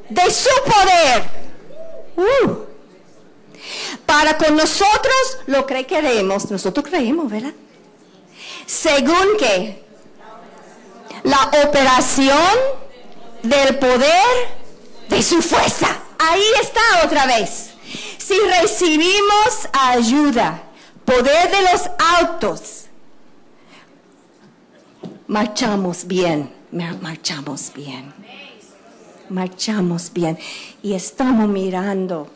de 0.10 0.32
su 0.32 0.50
poder. 0.66 1.24
Uh. 2.18 2.66
Para 4.08 4.38
con 4.38 4.56
nosotros 4.56 5.38
lo 5.46 5.68
que 5.68 5.86
queremos, 5.86 6.50
nosotros 6.50 6.88
creemos, 6.90 7.30
¿verdad? 7.30 7.54
Según 8.66 9.38
que 9.38 9.84
la 11.24 11.52
operación 11.64 12.54
del 13.44 13.78
poder 13.78 14.50
de 15.10 15.22
su 15.22 15.44
fuerza. 15.44 16.00
Ahí 16.18 16.46
está 16.60 16.82
otra 17.04 17.28
vez. 17.28 17.70
Si 18.18 18.40
recibimos 18.40 19.70
ayuda 19.74 20.65
poder 21.06 21.52
de 21.52 21.62
los 21.72 21.90
autos, 22.20 22.86
marchamos 25.28 26.06
bien, 26.08 26.52
marchamos 26.72 27.72
bien, 27.74 28.14
marchamos 29.30 30.12
bien. 30.12 30.38
Y 30.82 30.94
estamos 30.94 31.48
mirando 31.48 32.28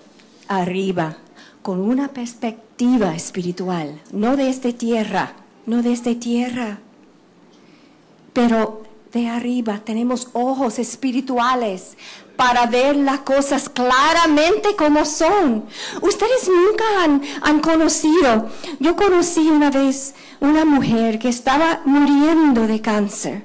arriba 0.47 1.17
con 1.61 1.81
una 1.81 2.09
perspectiva 2.09 3.15
espiritual, 3.15 3.99
no 4.11 4.38
de 4.38 4.49
esta 4.49 4.71
tierra, 4.71 5.33
no 5.65 5.81
de 5.81 5.91
esta 5.91 6.15
tierra, 6.15 6.79
pero 8.33 8.83
de 9.11 9.27
arriba 9.27 9.81
tenemos 9.83 10.29
ojos 10.33 10.79
espirituales 10.79 11.97
para 12.39 12.67
ver 12.67 12.96
las 12.96 13.19
cosas 13.19 13.67
claramente 13.67 14.77
como 14.77 15.03
son. 15.03 15.65
Ustedes 16.01 16.48
nunca 16.48 16.86
han, 17.03 17.22
han, 17.41 17.60
conocido, 17.60 18.48
yo 18.79 18.96
conocí 18.96 19.41
una 19.50 19.69
vez 19.69 20.15
una 20.39 20.63
mujer 20.63 21.19
que 21.19 21.27
estaba 21.27 21.81
muriendo 21.84 22.65
de 22.65 22.79
cáncer. 22.79 23.43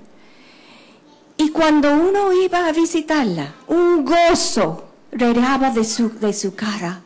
Y 1.37 1.51
cuando 1.51 1.93
uno 1.93 2.33
iba 2.35 2.69
a 2.69 2.71
visitarla, 2.71 3.57
un 3.67 4.05
gozo 4.05 4.85
regaba 5.11 5.71
de 5.71 5.83
su, 5.83 6.11
de 6.21 6.33
su 6.33 6.55
cara. 6.55 7.03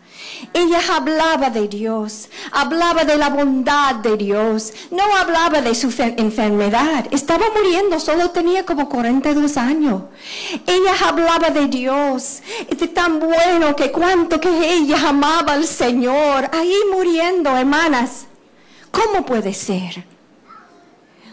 Ella 0.52 0.80
hablaba 0.94 1.50
de 1.50 1.68
Dios, 1.68 2.28
hablaba 2.52 3.04
de 3.04 3.16
la 3.16 3.28
bondad 3.28 3.96
de 3.96 4.16
Dios, 4.16 4.72
no 4.90 5.02
hablaba 5.16 5.60
de 5.60 5.74
su 5.74 5.92
enfermedad. 5.98 7.06
Estaba 7.10 7.46
muriendo, 7.54 7.98
solo 7.98 8.30
tenía 8.30 8.64
como 8.64 8.88
42 8.88 9.56
años. 9.56 10.02
Ella 10.66 10.92
hablaba 11.06 11.50
de 11.50 11.66
Dios, 11.66 12.42
de 12.68 12.88
tan 12.88 13.18
bueno 13.18 13.74
que 13.74 13.90
cuanto 13.90 14.40
que 14.40 14.74
ella 14.74 15.08
amaba 15.08 15.54
al 15.54 15.66
Señor, 15.66 16.50
ahí 16.52 16.76
muriendo, 16.92 17.56
hermanas. 17.56 18.26
¿Cómo 18.90 19.24
puede 19.24 19.54
ser? 19.54 20.04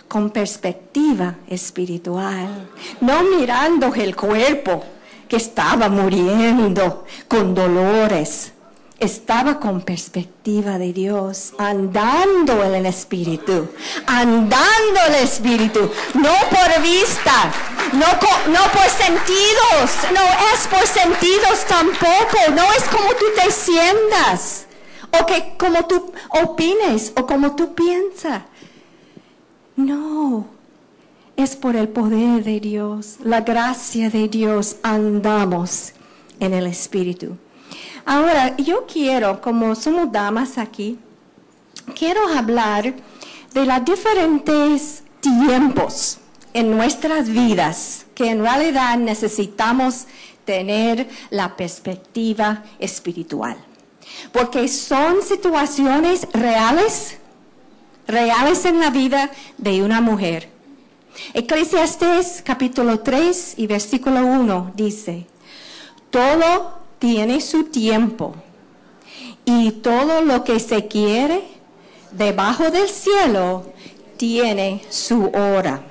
Con 0.07 0.29
perspectiva 0.29 1.35
espiritual, 1.47 2.69
no 3.01 3.23
mirando 3.23 3.93
el 3.95 4.15
cuerpo 4.15 4.83
que 5.27 5.37
estaba 5.37 5.89
muriendo 5.89 7.05
con 7.27 7.55
dolores 7.55 8.53
estaba 8.99 9.59
con 9.59 9.81
perspectiva 9.81 10.77
de 10.77 10.93
Dios, 10.93 11.53
andando 11.57 12.63
en 12.63 12.75
el 12.75 12.85
Espíritu, 12.85 13.67
andando 14.05 14.99
en 15.07 15.15
el 15.15 15.23
Espíritu, 15.23 15.79
no 16.13 16.33
por 16.49 16.81
vista, 16.81 17.51
no, 17.93 18.05
por 18.71 18.89
sentidos, 18.89 20.13
no 20.13 20.21
es 20.53 20.67
por 20.67 20.87
sentidos 20.87 21.65
tampoco, 21.67 22.37
no 22.55 22.63
es 22.73 22.83
como 22.85 23.09
tú 23.15 23.25
te 23.35 23.51
sientas, 23.51 24.65
o 25.19 25.25
que 25.25 25.55
como 25.57 25.85
tú 25.85 26.13
opines, 26.29 27.11
o 27.15 27.25
como 27.25 27.55
tú 27.55 27.75
piensas. 27.75 28.43
No, 29.75 30.47
es 31.35 31.57
por 31.57 31.75
el 31.75 31.89
poder 31.89 32.45
de 32.45 32.61
Dios, 32.61 33.17
la 33.23 33.41
gracia 33.41 34.09
de 34.09 34.29
Dios, 34.29 34.77
andamos 34.83 35.91
en 36.39 36.53
el 36.53 36.65
Espíritu. 36.65 37.37
Ahora, 38.05 38.55
yo 38.57 38.85
quiero, 38.85 39.41
como 39.41 39.75
somos 39.75 40.11
damas 40.11 40.57
aquí, 40.57 40.99
quiero 41.97 42.27
hablar 42.27 42.93
de 43.53 43.65
los 43.65 43.85
diferentes 43.85 45.03
tiempos 45.19 46.19
en 46.53 46.71
nuestras 46.71 47.29
vidas 47.29 48.05
que 48.15 48.29
en 48.29 48.41
realidad 48.41 48.97
necesitamos 48.97 50.05
tener 50.45 51.09
la 51.29 51.55
perspectiva 51.55 52.63
espiritual. 52.79 53.57
Porque 54.31 54.67
son 54.67 55.21
situaciones 55.21 56.27
reales, 56.31 57.17
reales 58.07 58.65
en 58.65 58.79
la 58.79 58.89
vida 58.89 59.31
de 59.57 59.83
una 59.83 59.99
mujer. 59.99 60.49
Eclesiastes 61.33 62.41
capítulo 62.45 62.99
3 62.99 63.55
y 63.57 63.67
versículo 63.67 64.25
1 64.25 64.73
dice, 64.75 65.27
todo 66.09 66.84
tiene 67.05 67.39
su 67.39 67.65
tiempo 67.65 68.33
y 69.45 69.69
todo 69.73 70.21
lo 70.21 70.43
que 70.43 70.59
se 70.59 70.87
quiere 70.87 71.43
debajo 72.11 72.71
del 72.71 72.89
cielo 72.89 73.63
tiene 74.17 74.83
su 74.89 75.25
hora. 75.25 75.83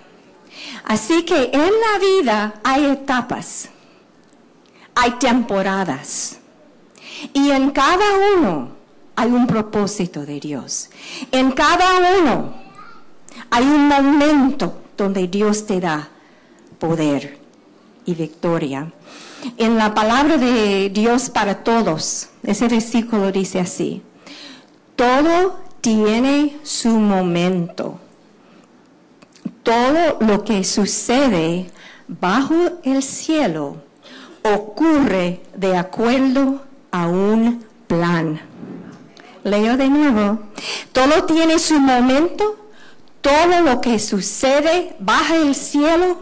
Así 0.82 1.22
que 1.22 1.50
en 1.52 1.60
la 1.60 1.98
vida 2.00 2.54
hay 2.64 2.86
etapas, 2.86 3.68
hay 4.96 5.12
temporadas 5.12 6.40
y 7.32 7.52
en 7.52 7.70
cada 7.70 8.06
uno 8.36 8.70
hay 9.14 9.30
un 9.30 9.46
propósito 9.46 10.26
de 10.26 10.40
Dios. 10.40 10.90
En 11.30 11.52
cada 11.52 12.18
uno 12.18 12.54
hay 13.50 13.62
un 13.62 13.86
momento 13.86 14.80
donde 14.96 15.28
Dios 15.28 15.64
te 15.64 15.78
da 15.78 16.08
poder 16.80 17.38
y 18.04 18.16
victoria 18.16 18.92
en 19.56 19.76
la 19.76 19.94
palabra 19.94 20.36
de 20.36 20.90
Dios 20.90 21.30
para 21.30 21.62
todos, 21.62 22.28
ese 22.42 22.68
versículo 22.68 23.32
dice 23.32 23.60
así, 23.60 24.02
todo 24.96 25.58
tiene 25.80 26.56
su 26.62 26.88
momento. 26.90 27.98
Todo 29.62 30.18
lo 30.20 30.44
que 30.44 30.62
sucede 30.64 31.70
bajo 32.06 32.54
el 32.84 33.02
cielo 33.02 33.76
ocurre 34.42 35.40
de 35.56 35.76
acuerdo 35.76 36.62
a 36.90 37.06
un 37.06 37.64
plan. 37.86 38.40
Leo 39.42 39.76
de 39.76 39.88
nuevo. 39.88 40.38
Todo 40.92 41.24
tiene 41.24 41.58
su 41.58 41.80
momento. 41.80 42.56
Todo 43.20 43.62
lo 43.62 43.80
que 43.80 43.98
sucede 43.98 44.96
bajo 45.00 45.34
el 45.34 45.54
cielo 45.54 46.18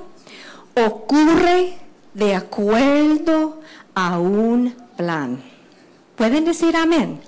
ocurre 0.75 1.82
de 2.15 2.35
acuerdo 2.35 3.61
a 3.95 4.19
un 4.19 4.75
plan. 4.97 5.43
¿Pueden 6.17 6.45
decir 6.45 6.77
amén? 6.77 7.21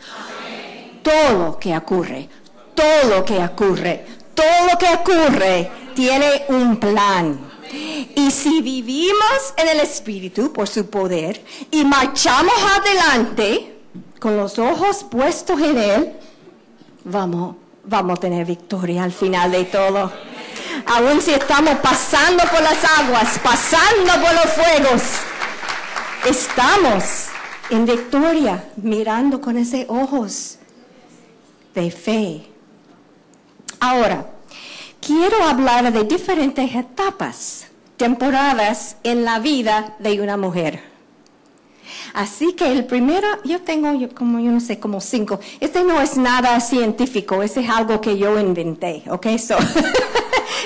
Todo 1.03 1.47
lo 1.47 1.59
que 1.59 1.77
ocurre, 1.77 2.29
todo 2.75 3.17
lo 3.17 3.25
que 3.25 3.39
ocurre, 3.39 4.05
todo 4.35 4.67
lo 4.71 4.79
que 4.79 4.87
ocurre 4.95 5.71
tiene 5.95 6.45
un 6.49 6.77
plan. 6.77 7.39
Y 8.15 8.31
si 8.31 8.63
vivimos 8.63 9.55
en 9.57 9.69
el 9.69 9.81
Espíritu 9.81 10.53
por 10.53 10.69
su 10.69 10.89
poder 10.89 11.43
y 11.71 11.85
marchamos 11.85 12.55
adelante 12.79 13.79
con 14.21 14.37
los 14.37 14.59
ojos 14.59 15.05
puestos 15.05 15.61
en 15.61 15.79
Él, 15.79 16.13
vamos, 17.05 17.57
vamos 17.85 18.19
a 18.19 18.21
tener 18.21 18.47
victoria 18.47 19.03
al 19.03 19.13
final 19.13 19.51
de 19.51 19.65
todo 19.65 20.13
aun 20.87 21.21
si 21.21 21.33
estamos 21.33 21.77
pasando 21.77 22.43
por 22.45 22.63
las 22.63 22.85
aguas, 22.99 23.39
pasando 23.43 24.13
por 24.23 24.35
los 24.35 24.53
fuegos, 24.53 25.03
estamos 26.27 27.27
en 27.71 27.87
victoria, 27.87 28.65
mirando 28.77 29.41
con 29.41 29.57
esos 29.57 29.87
ojos 29.89 30.59
de 31.75 31.91
fe. 31.91 32.49
Ahora, 33.81 34.27
quiero 35.01 35.43
hablar 35.45 35.93
de 35.93 36.05
diferentes 36.05 36.75
etapas, 36.75 37.67
temporadas 37.97 38.97
en 39.03 39.25
la 39.25 39.39
vida 39.39 39.97
de 39.99 40.21
una 40.21 40.37
mujer. 40.37 40.95
Así 42.15 42.53
que 42.53 42.71
el 42.71 42.87
primero, 42.87 43.27
yo 43.45 43.61
tengo 43.63 43.93
como, 44.15 44.39
yo 44.39 44.51
no 44.53 44.61
sé, 44.61 44.79
como 44.79 45.01
cinco. 45.01 45.41
Este 45.61 45.83
no 45.83 46.01
es 46.01 46.17
nada 46.17 46.61
científico, 46.61 47.43
este 47.43 47.61
es 47.61 47.69
algo 47.69 48.01
que 48.01 48.17
yo 48.17 48.39
inventé, 48.39 49.03
¿ok? 49.09 49.27
So, 49.37 49.57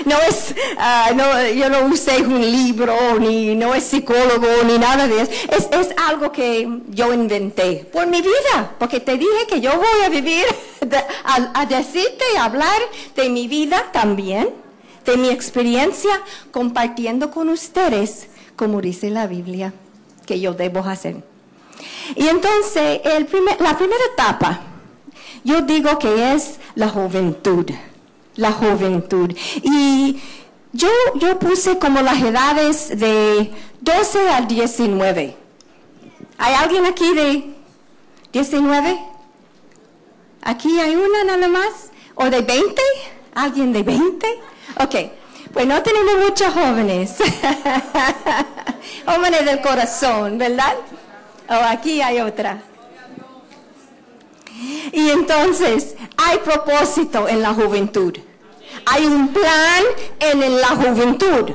no 0.05 0.17
es, 0.29 0.55
ah, 0.79 1.11
no, 1.15 1.49
yo 1.51 1.69
no 1.69 1.87
usé 1.87 2.23
un 2.23 2.41
libro, 2.41 2.95
ni 3.19 3.55
no 3.55 3.75
es 3.75 3.85
psicólogo, 3.85 4.47
ni 4.67 4.79
nada 4.79 5.07
de 5.09 5.23
eso. 5.23 5.33
Es, 5.51 5.69
es 5.71 5.95
algo 6.09 6.33
que 6.33 6.69
yo 6.89 7.13
inventé 7.13 7.89
por 7.93 8.07
mi 8.07 8.21
vida, 8.21 8.75
porque 8.79 9.01
te 9.01 9.17
dije 9.17 9.47
que 9.49 9.61
yo 9.61 9.73
voy 9.77 10.05
a 10.05 10.09
vivir, 10.09 10.45
a, 11.25 11.61
a 11.61 11.67
decirte 11.67 12.25
y 12.35 12.37
hablar 12.37 12.81
de 13.17 13.29
mi 13.29 13.49
vida 13.49 13.91
también, 13.93 14.51
de 15.05 15.17
mi 15.17 15.31
experiencia, 15.31 16.21
compartiendo 16.51 17.31
con 17.31 17.49
ustedes, 17.49 18.29
como 18.57 18.81
dice 18.81 19.11
la 19.11 19.27
Biblia, 19.27 19.73
que 20.27 20.41
yo 20.41 20.53
debo 20.53 20.81
hacer. 20.81 21.17
Y 22.17 22.27
entonces, 22.27 23.01
el 23.05 23.27
primer, 23.27 23.61
la 23.61 23.77
primera 23.77 24.03
etapa, 24.13 24.61
yo 25.45 25.63
digo 25.63 25.99
que 25.99 26.35
es 26.35 26.59
la 26.75 26.89
juventud 26.89 27.67
la 28.39 28.53
juventud. 28.53 29.31
Y 29.63 30.19
yo, 30.73 30.89
yo 31.17 31.39
puse 31.39 31.79
como 31.79 32.01
las 32.01 32.23
edades 32.23 32.99
de 32.99 33.53
12 33.81 34.31
al 34.31 34.49
19. 34.49 35.37
¿Hay 36.39 36.55
alguien 36.55 36.87
aquí 36.87 37.15
de 37.15 37.55
19? 38.33 38.99
¿Aquí 40.43 40.79
hay 40.79 40.97
una 40.97 41.25
nada 41.25 41.49
más? 41.49 41.91
¿O 42.15 42.31
de 42.31 42.41
20? 42.41 42.81
¿Alguien 43.35 43.73
de 43.73 43.83
20? 43.83 44.27
Ok, 44.81 44.95
pues 45.53 45.67
no 45.67 45.83
tenemos 45.83 46.19
muchos 46.29 46.55
jóvenes. 46.55 47.17
jóvenes 49.07 49.45
del 49.45 49.61
corazón, 49.61 50.39
¿verdad? 50.39 50.77
O 51.49 51.55
aquí 51.55 52.01
hay 52.01 52.21
otra. 52.21 52.63
Y 54.93 55.11
entonces, 55.11 55.97
hay 56.17 56.39
propósito 56.39 57.29
en 57.29 57.43
la 57.43 57.55
juventud. 57.55 58.17
Hay 58.87 59.05
un 59.07 59.29
plan 59.29 59.85
en 60.21 60.61
la 60.61 60.69
juventud. 60.69 61.51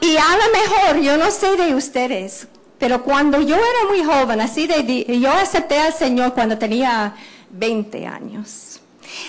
Y 0.00 0.16
a 0.16 0.36
lo 0.36 0.52
mejor, 0.52 1.00
yo 1.02 1.16
no 1.16 1.30
sé 1.30 1.56
de 1.56 1.74
ustedes, 1.74 2.48
pero 2.78 3.02
cuando 3.02 3.40
yo 3.40 3.56
era 3.56 3.88
muy 3.88 4.02
joven, 4.02 4.40
así 4.40 4.66
de, 4.66 5.04
yo 5.20 5.30
acepté 5.30 5.78
al 5.78 5.92
Señor 5.92 6.32
cuando 6.32 6.56
tenía 6.56 7.14
20 7.50 8.06
años. 8.06 8.80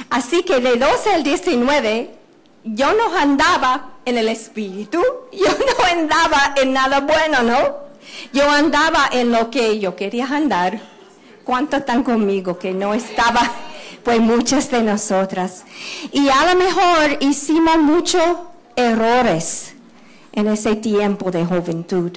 Así 0.09 0.43
que 0.43 0.59
de 0.59 0.77
12 0.77 1.13
al 1.13 1.23
19 1.23 2.11
yo 2.63 2.93
no 2.93 3.15
andaba 3.17 3.95
en 4.05 4.17
el 4.17 4.29
espíritu, 4.29 5.01
yo 5.31 5.47
no 5.47 5.85
andaba 5.89 6.53
en 6.55 6.73
nada 6.73 7.01
bueno, 7.01 7.43
¿no? 7.43 7.91
Yo 8.33 8.49
andaba 8.49 9.09
en 9.11 9.31
lo 9.31 9.49
que 9.49 9.79
yo 9.79 9.95
quería 9.95 10.27
andar. 10.27 10.79
¿Cuántos 11.43 11.81
están 11.81 12.03
conmigo 12.03 12.57
que 12.57 12.71
no 12.71 12.93
estaba? 12.93 13.41
Pues 14.03 14.19
muchas 14.19 14.69
de 14.71 14.81
nosotras. 14.81 15.63
Y 16.11 16.29
a 16.29 16.53
lo 16.53 16.59
mejor 16.59 17.17
hicimos 17.19 17.77
muchos 17.77 18.23
errores 18.75 19.73
en 20.33 20.47
ese 20.47 20.75
tiempo 20.75 21.31
de 21.31 21.45
juventud. 21.45 22.11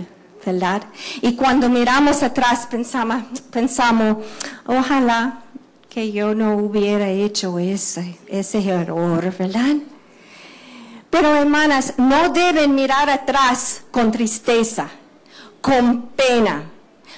¿verdad? 0.45 0.83
Y 1.23 1.37
cuando 1.37 1.69
miramos 1.69 2.23
atrás 2.23 2.67
pensamos, 2.71 3.25
pensamos, 3.51 4.19
ojalá 4.67 5.41
que 5.89 6.13
yo 6.13 6.35
no 6.35 6.57
hubiera 6.57 7.09
hecho 7.09 7.59
ese, 7.59 8.19
ese 8.27 8.69
error, 8.69 9.33
¿verdad? 9.39 9.77
Pero 11.09 11.35
hermanas, 11.37 11.95
no 11.97 12.31
deben 12.31 12.75
mirar 12.75 13.09
atrás 13.09 13.85
con 13.91 14.11
tristeza, 14.11 14.89
con 15.61 16.09
pena, 16.09 16.65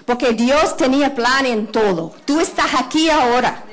porque 0.05 0.35
Dios 0.35 0.77
tenía 0.77 1.15
plan 1.15 1.47
en 1.47 1.67
todo. 1.69 2.15
Tú 2.27 2.39
estás 2.39 2.75
aquí 2.75 3.09
ahora. 3.09 3.65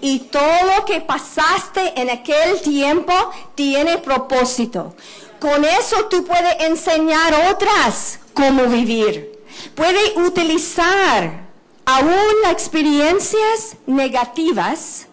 Y 0.00 0.20
todo 0.20 0.76
lo 0.76 0.84
que 0.84 1.00
pasaste 1.00 2.00
en 2.00 2.10
aquel 2.10 2.60
tiempo 2.62 3.12
tiene 3.54 3.98
propósito. 3.98 4.94
Con 5.38 5.64
eso 5.64 6.06
tú 6.06 6.24
puedes 6.24 6.60
enseñar 6.60 7.52
otras 7.52 8.20
cómo 8.34 8.64
vivir. 8.64 9.42
Puede 9.74 10.18
utilizar 10.18 11.46
aún 11.84 12.42
las 12.42 12.52
experiencias 12.52 13.76
negativas 13.86 15.06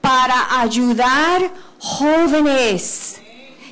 para 0.00 0.60
ayudar 0.60 1.52
jóvenes 1.78 3.20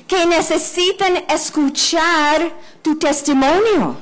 que 0.07 0.25
necesitan 0.25 1.23
escuchar 1.27 2.51
tu 2.81 2.97
testimonio, 2.97 3.97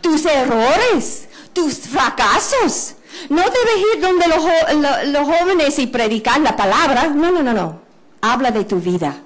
tus 0.00 0.24
errores, 0.24 1.28
tus 1.52 1.78
fracasos. 1.78 2.94
No 3.28 3.42
debes 3.42 3.94
ir 3.94 4.00
donde 4.00 4.26
los, 4.28 5.08
los 5.08 5.26
jóvenes 5.26 5.78
y 5.78 5.86
predicar 5.86 6.40
la 6.40 6.56
palabra. 6.56 7.08
No, 7.08 7.30
no, 7.30 7.42
no, 7.42 7.52
no. 7.52 7.80
Habla 8.20 8.50
de 8.50 8.64
tu 8.64 8.80
vida. 8.80 9.22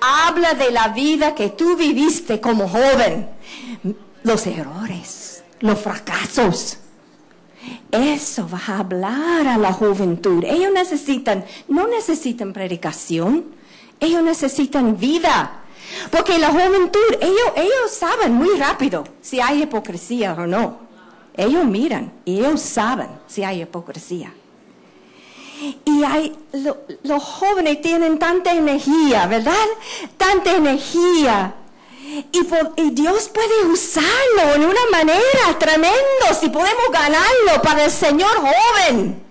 Habla 0.00 0.54
de 0.54 0.70
la 0.70 0.88
vida 0.88 1.34
que 1.34 1.50
tú 1.50 1.76
viviste 1.76 2.40
como 2.40 2.68
joven 2.68 3.28
los 4.24 4.46
errores, 4.46 5.44
los 5.60 5.78
fracasos. 5.78 6.78
Eso 7.90 8.48
va 8.48 8.60
a 8.66 8.78
hablar 8.80 9.46
a 9.46 9.58
la 9.58 9.72
juventud. 9.72 10.44
Ellos 10.44 10.72
necesitan, 10.72 11.44
no 11.68 11.86
necesitan 11.86 12.52
predicación, 12.52 13.44
ellos 14.00 14.22
necesitan 14.22 14.98
vida. 14.98 15.58
Porque 16.10 16.38
la 16.38 16.48
juventud, 16.48 17.00
ellos, 17.20 17.52
ellos 17.54 17.90
saben 17.90 18.32
muy 18.32 18.58
rápido 18.58 19.04
si 19.20 19.40
hay 19.40 19.62
hipocresía 19.62 20.32
o 20.34 20.46
no. 20.46 20.91
Ellos 21.36 21.64
miran 21.64 22.12
y 22.24 22.38
ellos 22.38 22.60
saben 22.60 23.08
si 23.26 23.42
hay 23.42 23.62
hipocresía. 23.62 24.32
Y 25.84 26.02
hay, 26.02 26.36
los 27.04 27.22
jóvenes 27.22 27.80
tienen 27.80 28.18
tanta 28.18 28.52
energía, 28.52 29.26
¿verdad? 29.26 29.54
Tanta 30.16 30.56
energía 30.56 31.54
y, 32.76 32.90
Dios 32.90 33.28
puede 33.28 33.64
usarlo 33.72 34.54
en 34.54 34.64
una 34.64 34.80
manera 34.90 35.58
tremenda 35.58 36.34
si 36.38 36.48
podemos 36.48 36.84
ganarlo 36.92 37.62
para 37.62 37.84
el 37.84 37.90
Señor 37.90 38.30
joven. 38.36 39.22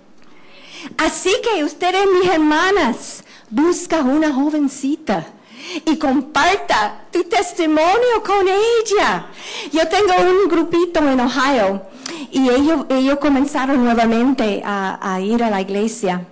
Así 0.98 1.32
que 1.44 1.64
ustedes, 1.64 2.06
mis 2.12 2.30
hermanas, 2.30 3.24
busca 3.50 4.00
una 4.00 4.34
jovencita 4.34 5.28
y 5.86 5.98
comparta 5.98 7.06
tu 7.12 7.24
testimonio 7.24 8.24
con 8.26 8.48
ella. 8.48 9.28
Yo 9.72 9.88
tengo 9.88 10.14
un 10.20 10.50
grupito 10.50 11.00
en 11.00 11.20
Ohio 11.20 11.84
y 12.32 12.50
ellos, 12.50 12.86
ellos 12.90 13.20
comenzaron 13.20 13.84
nuevamente 13.84 14.62
a 14.64 15.20
ir 15.22 15.44
a 15.44 15.50
la 15.50 15.62
iglesia. 15.62 16.26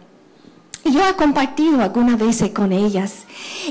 Yo 0.85 1.05
he 1.07 1.13
compartido 1.15 1.81
algunas 1.81 2.17
veces 2.17 2.51
con 2.51 2.71
ellas 2.71 3.25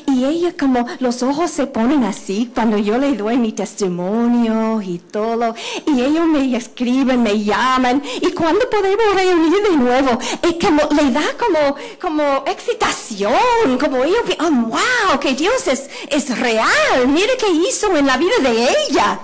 y 0.07 0.25
ellas 0.25 0.55
como 0.59 0.87
los 1.01 1.23
ojos 1.23 1.51
se 1.51 1.67
ponen 1.67 2.05
así 2.05 2.51
cuando 2.55 2.79
yo 2.79 2.99
les 2.99 3.17
doy 3.17 3.37
mi 3.37 3.53
testimonio 3.53 4.81
y 4.83 4.99
todo. 4.99 5.55
Y 5.87 6.01
ellos 6.01 6.27
me 6.27 6.57
escriben, 6.57 7.23
me 7.23 7.43
llaman. 7.43 8.03
Y 8.21 8.33
cuando 8.33 8.69
podemos 8.71 9.15
reunir 9.15 9.63
de 9.63 9.77
nuevo 9.77 10.19
es 10.43 10.65
como 10.65 10.83
le 10.95 11.11
da 11.11 11.23
como 11.39 11.77
como 12.01 12.45
excitación, 12.47 13.79
como 13.79 14.05
ellos, 14.05 14.23
oh, 14.41 14.51
wow, 14.51 15.21
que 15.21 15.35
Dios 15.35 15.67
es, 15.69 15.89
es 16.09 16.39
real, 16.39 17.07
mire 17.07 17.37
qué 17.39 17.51
hizo 17.51 17.95
en 17.97 18.07
la 18.07 18.17
vida 18.17 18.37
de 18.43 18.69
ella. 18.89 19.21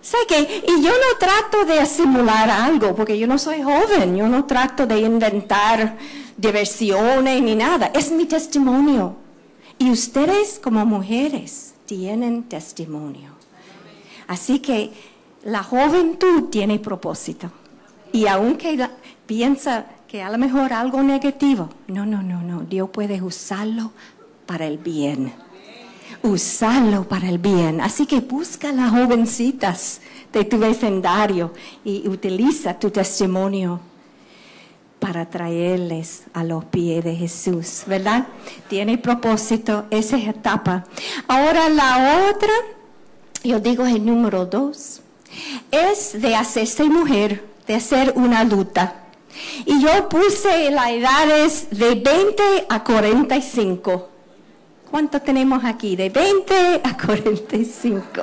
Sé 0.00 0.18
que, 0.28 0.62
y 0.68 0.82
yo 0.82 0.90
no 0.90 1.18
trato 1.18 1.64
de 1.64 1.86
simular 1.86 2.50
algo, 2.50 2.94
porque 2.94 3.18
yo 3.18 3.26
no 3.26 3.38
soy 3.38 3.62
joven, 3.62 4.16
yo 4.16 4.28
no 4.28 4.44
trato 4.44 4.86
de 4.86 5.00
inventar 5.00 5.96
diversiones 6.36 7.40
ni 7.40 7.54
nada, 7.54 7.90
es 7.94 8.10
mi 8.10 8.26
testimonio. 8.26 9.23
Y 9.78 9.90
ustedes 9.90 10.60
como 10.62 10.84
mujeres 10.86 11.74
tienen 11.86 12.44
testimonio. 12.44 13.32
Así 14.26 14.60
que 14.60 14.92
la 15.44 15.62
juventud 15.62 16.44
tiene 16.50 16.78
propósito. 16.78 17.50
Y 18.12 18.26
aunque 18.26 18.88
piensa 19.26 19.86
que 20.08 20.22
a 20.22 20.30
lo 20.30 20.38
mejor 20.38 20.72
algo 20.72 21.02
negativo, 21.02 21.68
no, 21.88 22.06
no, 22.06 22.22
no, 22.22 22.42
no, 22.42 22.60
Dios 22.60 22.88
puede 22.90 23.20
usarlo 23.20 23.92
para 24.46 24.66
el 24.66 24.78
bien. 24.78 25.32
Usarlo 26.22 27.06
para 27.06 27.28
el 27.28 27.38
bien. 27.38 27.80
Así 27.80 28.06
que 28.06 28.20
busca 28.20 28.72
las 28.72 28.90
jovencitas 28.90 30.00
de 30.32 30.44
tu 30.44 30.58
vecindario 30.58 31.52
y 31.84 32.08
utiliza 32.08 32.78
tu 32.78 32.90
testimonio 32.90 33.80
para 35.04 35.26
traerles 35.26 36.22
a 36.32 36.44
los 36.44 36.64
pies 36.64 37.04
de 37.04 37.14
Jesús, 37.14 37.82
¿verdad? 37.86 38.26
Tiene 38.70 38.96
propósito 38.96 39.84
esa 39.90 40.16
etapa. 40.16 40.84
Ahora 41.28 41.68
la 41.68 42.30
otra, 42.30 42.48
yo 43.42 43.60
digo 43.60 43.84
el 43.84 44.06
número 44.06 44.46
dos, 44.46 45.02
es 45.70 46.22
de 46.22 46.34
hacerse 46.34 46.84
mujer, 46.84 47.44
de 47.66 47.80
ser 47.80 48.14
una 48.16 48.40
adulta. 48.40 49.02
Y 49.66 49.82
yo 49.82 50.08
puse 50.08 50.70
las 50.70 50.88
edades 50.88 51.66
de 51.70 51.96
20 51.96 52.42
a 52.70 52.82
45. 52.82 54.08
¿Cuánto 54.90 55.20
tenemos 55.20 55.66
aquí? 55.66 55.96
De 55.96 56.08
20 56.08 56.80
a 56.82 56.96
45. 56.96 58.22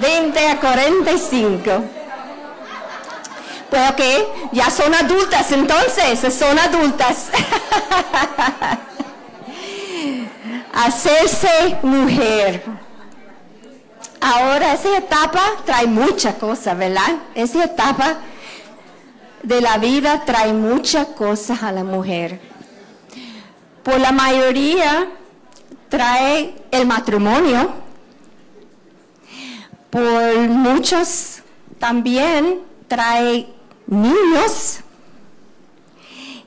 20 0.00 0.46
a 0.46 0.60
45. 0.60 1.99
Pues 3.70 3.90
ok, 3.90 4.00
ya 4.52 4.68
son 4.68 4.92
adultas 4.94 5.52
entonces, 5.52 6.34
son 6.34 6.58
adultas. 6.58 7.28
Hacerse 10.74 11.78
mujer. 11.82 12.64
Ahora 14.20 14.74
esa 14.74 14.98
etapa 14.98 15.40
trae 15.64 15.86
muchas 15.86 16.34
cosas, 16.34 16.76
¿verdad? 16.76 17.16
Esa 17.34 17.64
etapa 17.64 18.18
de 19.42 19.60
la 19.60 19.78
vida 19.78 20.24
trae 20.24 20.52
muchas 20.52 21.06
cosas 21.08 21.62
a 21.62 21.72
la 21.72 21.84
mujer. 21.84 22.40
Por 23.82 23.98
la 23.98 24.12
mayoría 24.12 25.08
trae 25.88 26.54
el 26.70 26.86
matrimonio. 26.86 27.72
Por 29.90 30.38
muchos 30.48 31.42
también 31.78 32.60
trae 32.88 33.48
niños 33.90 34.80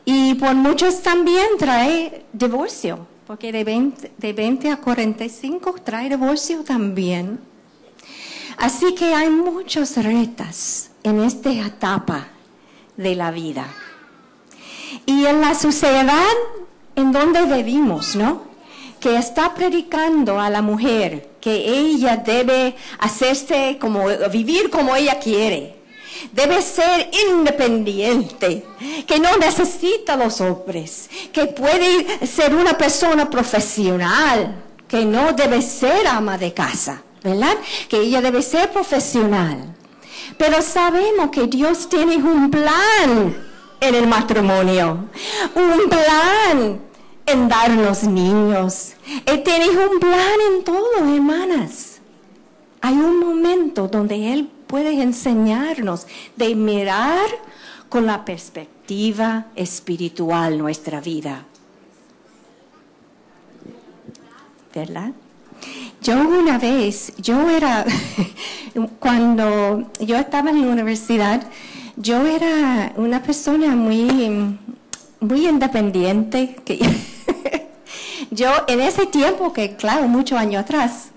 y 0.06 0.34
por 0.36 0.56
muchos 0.56 1.02
también 1.02 1.48
trae 1.58 2.26
divorcio, 2.34 3.08
porque 3.26 3.52
de 3.52 3.64
20, 3.64 4.12
de 4.18 4.34
20 4.34 4.72
a 4.72 4.78
45 4.78 5.76
trae 5.84 6.10
divorcio 6.10 6.64
también. 6.64 7.40
Así 8.58 8.94
que 8.96 9.14
hay 9.14 9.30
muchos 9.30 9.96
retos 9.98 10.90
en 11.04 11.22
esta 11.22 11.52
etapa 11.52 12.28
de 12.98 13.16
la 13.16 13.32
vida. 13.32 13.66
Y 15.06 15.26
en 15.26 15.42
la 15.42 15.56
sociedad 15.56 16.34
en 16.96 17.12
donde 17.12 17.46
vivimos, 17.46 18.16
¿no? 18.16 18.44
Que 19.00 19.18
está 19.18 19.54
predicando 19.54 20.40
a 20.40 20.50
la 20.50 20.62
mujer 20.62 21.32
que 21.42 21.68
ella 21.68 22.18
debe 22.18 22.76
hacerse 23.00 23.78
como, 23.80 24.06
vivir 24.32 24.70
como 24.70 24.96
ella 24.96 25.20
quiere 25.20 25.83
debe 26.32 26.62
ser 26.62 27.10
independiente, 27.32 28.66
que 29.06 29.20
no 29.20 29.38
necesita 29.38 30.16
los 30.16 30.40
hombres, 30.42 31.10
que 31.32 31.46
puede 31.46 32.26
ser 32.26 32.56
una 32.56 32.78
persona 32.78 33.30
profesional, 33.30 34.64
que 34.88 35.06
no 35.06 35.34
debe 35.34 35.62
ser 35.62 36.08
ama 36.08 36.38
de 36.38 36.54
casa, 36.54 37.02
¿verdad? 37.24 37.58
Que 37.90 37.98
ella 37.98 38.22
debe 38.22 38.42
ser 38.42 38.72
profesional. 38.72 39.76
Pero 40.38 40.62
sabemos 40.62 41.30
que 41.32 41.48
Dios 41.48 41.90
tiene 41.90 42.18
un 42.18 42.50
plan 42.50 43.36
en 43.80 43.96
el 43.96 44.08
matrimonio, 44.08 45.10
un 45.56 45.90
plan 45.90 46.80
en 47.26 47.48
darnos 47.50 48.04
niños. 48.04 48.94
Él 49.26 49.44
tiene 49.44 49.70
un 49.70 50.00
plan 50.00 50.38
en 50.52 50.64
todo, 50.64 50.98
hermanas. 50.98 52.00
Hay 52.82 52.94
un 52.94 53.20
momento 53.20 53.88
donde 53.88 54.34
Él 54.34 54.50
puede 54.74 55.04
enseñarnos 55.04 56.08
de 56.36 56.56
mirar 56.56 57.28
con 57.90 58.08
la 58.08 58.26
perspectiva 58.26 59.46
espiritual 59.56 60.58
nuestra 60.58 61.00
vida. 61.00 61.46
¿Verdad? 64.74 65.12
Yo 66.02 66.16
una 66.28 66.58
vez, 66.58 67.14
yo 67.18 67.52
era, 67.52 67.86
cuando 69.00 69.92
yo 70.00 70.18
estaba 70.18 70.50
en 70.50 70.66
la 70.66 70.74
universidad, 70.74 71.44
yo 71.96 72.26
era 72.26 72.94
una 72.96 73.22
persona 73.22 73.76
muy, 73.76 74.58
muy 75.20 75.48
independiente. 75.48 76.56
Que 76.66 76.80
yo 78.32 78.50
en 78.68 78.82
ese 78.82 79.06
tiempo, 79.06 79.54
que 79.54 79.76
claro, 79.76 80.08
muchos 80.08 80.40
años 80.40 80.64
atrás, 80.64 81.13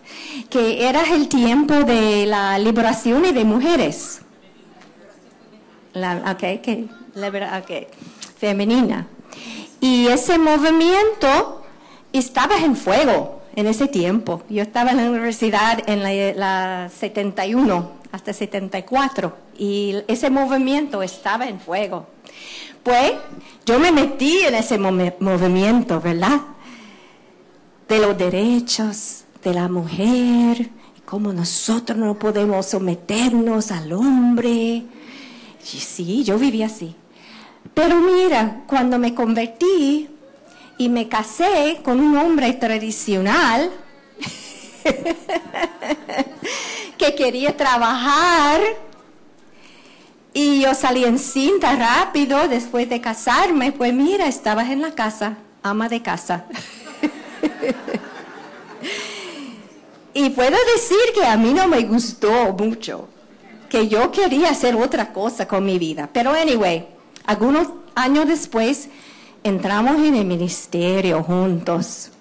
que 0.51 0.89
era 0.89 1.03
el 1.03 1.29
tiempo 1.29 1.75
de 1.75 2.27
la 2.27 2.59
liberación 2.59 3.23
de 3.23 3.45
mujeres. 3.45 4.21
La, 5.93 6.37
que, 6.37 7.89
femenina. 8.39 9.07
Y 9.81 10.09
ese 10.09 10.39
movimiento 10.39 11.63
estaba 12.13 12.59
en 12.59 12.77
fuego 12.77 13.43
en 13.55 13.67
ese 13.67 13.89
tiempo. 13.89 14.43
Yo 14.49 14.63
estaba 14.63 14.91
en 14.91 14.99
la 14.99 15.11
universidad 15.11 15.83
en 15.89 16.03
la, 16.39 16.91
71 16.95 17.93
hasta 18.13 18.33
74 18.33 19.37
y 19.59 19.97
ese 20.07 20.31
movimiento 20.31 21.03
estaba 21.03 21.47
en 21.47 21.59
fuego. 21.61 22.07
Pues 22.83 23.15
yo 23.65 23.79
me 23.79 23.91
metí 23.91 24.41
en 24.41 24.55
ese 24.55 24.79
movimiento, 24.79 26.01
¿verdad? 26.01 26.41
De 27.89 27.99
los 27.99 28.17
derechos 28.17 29.26
de 29.47 29.55
la 29.55 29.69
mujer, 29.69 30.71
cómo 31.05 31.33
nosotros 31.33 31.97
no 31.97 32.19
podemos 32.19 32.67
someternos 32.67 33.71
al 33.71 33.93
hombre. 33.93 34.51
Y 34.53 35.79
sí, 35.79 36.25
yo 36.25 36.37
viví 36.37 36.65
así. 36.65 36.97
Pero 37.73 38.01
mira, 38.01 38.65
cuando 38.67 38.99
me 38.99 39.15
convertí, 39.15 40.09
y 40.79 40.89
me 40.89 41.09
casé 41.09 41.79
con 41.85 42.01
un 42.01 42.17
hombre 42.17 42.55
tradicional 42.55 43.71
que 46.99 47.15
quería 47.15 47.57
trabajar 47.57 48.61
y 50.35 50.61
yo 50.61 50.75
salí 50.75 51.05
en 51.05 51.21
cinta 51.21 51.77
rápido 51.77 52.49
después 52.49 52.89
de 52.89 53.01
casarme, 53.01 53.73
pues 53.73 53.95
mira, 53.95 54.27
estabas 54.27 54.71
en 54.71 54.83
la 54.83 54.95
casa, 54.95 55.39
ama 55.63 55.89
de 55.89 56.03
casa. 56.03 56.47
y 60.17 60.31
puedo 60.31 60.57
decir 60.75 60.97
que 61.15 61.27
a 61.27 61.37
mí 61.37 61.53
no 61.53 61.69
me 61.69 61.83
gustó 61.83 62.55
mucho, 62.59 63.07
que 63.69 63.87
yo 63.87 64.11
quería 64.11 64.49
hacer 64.49 64.75
otra 64.75 65.13
cosa 65.13 65.47
con 65.47 65.63
mi 65.63 65.79
vida. 65.79 66.09
Pero 66.11 66.31
anyway, 66.31 66.87
algunos 67.27 67.69
años 67.95 68.27
después 68.27 68.89
entramos 69.45 69.97
en 69.97 70.15
el 70.15 70.25
ministerio 70.25 71.23
juntos. 71.23 72.13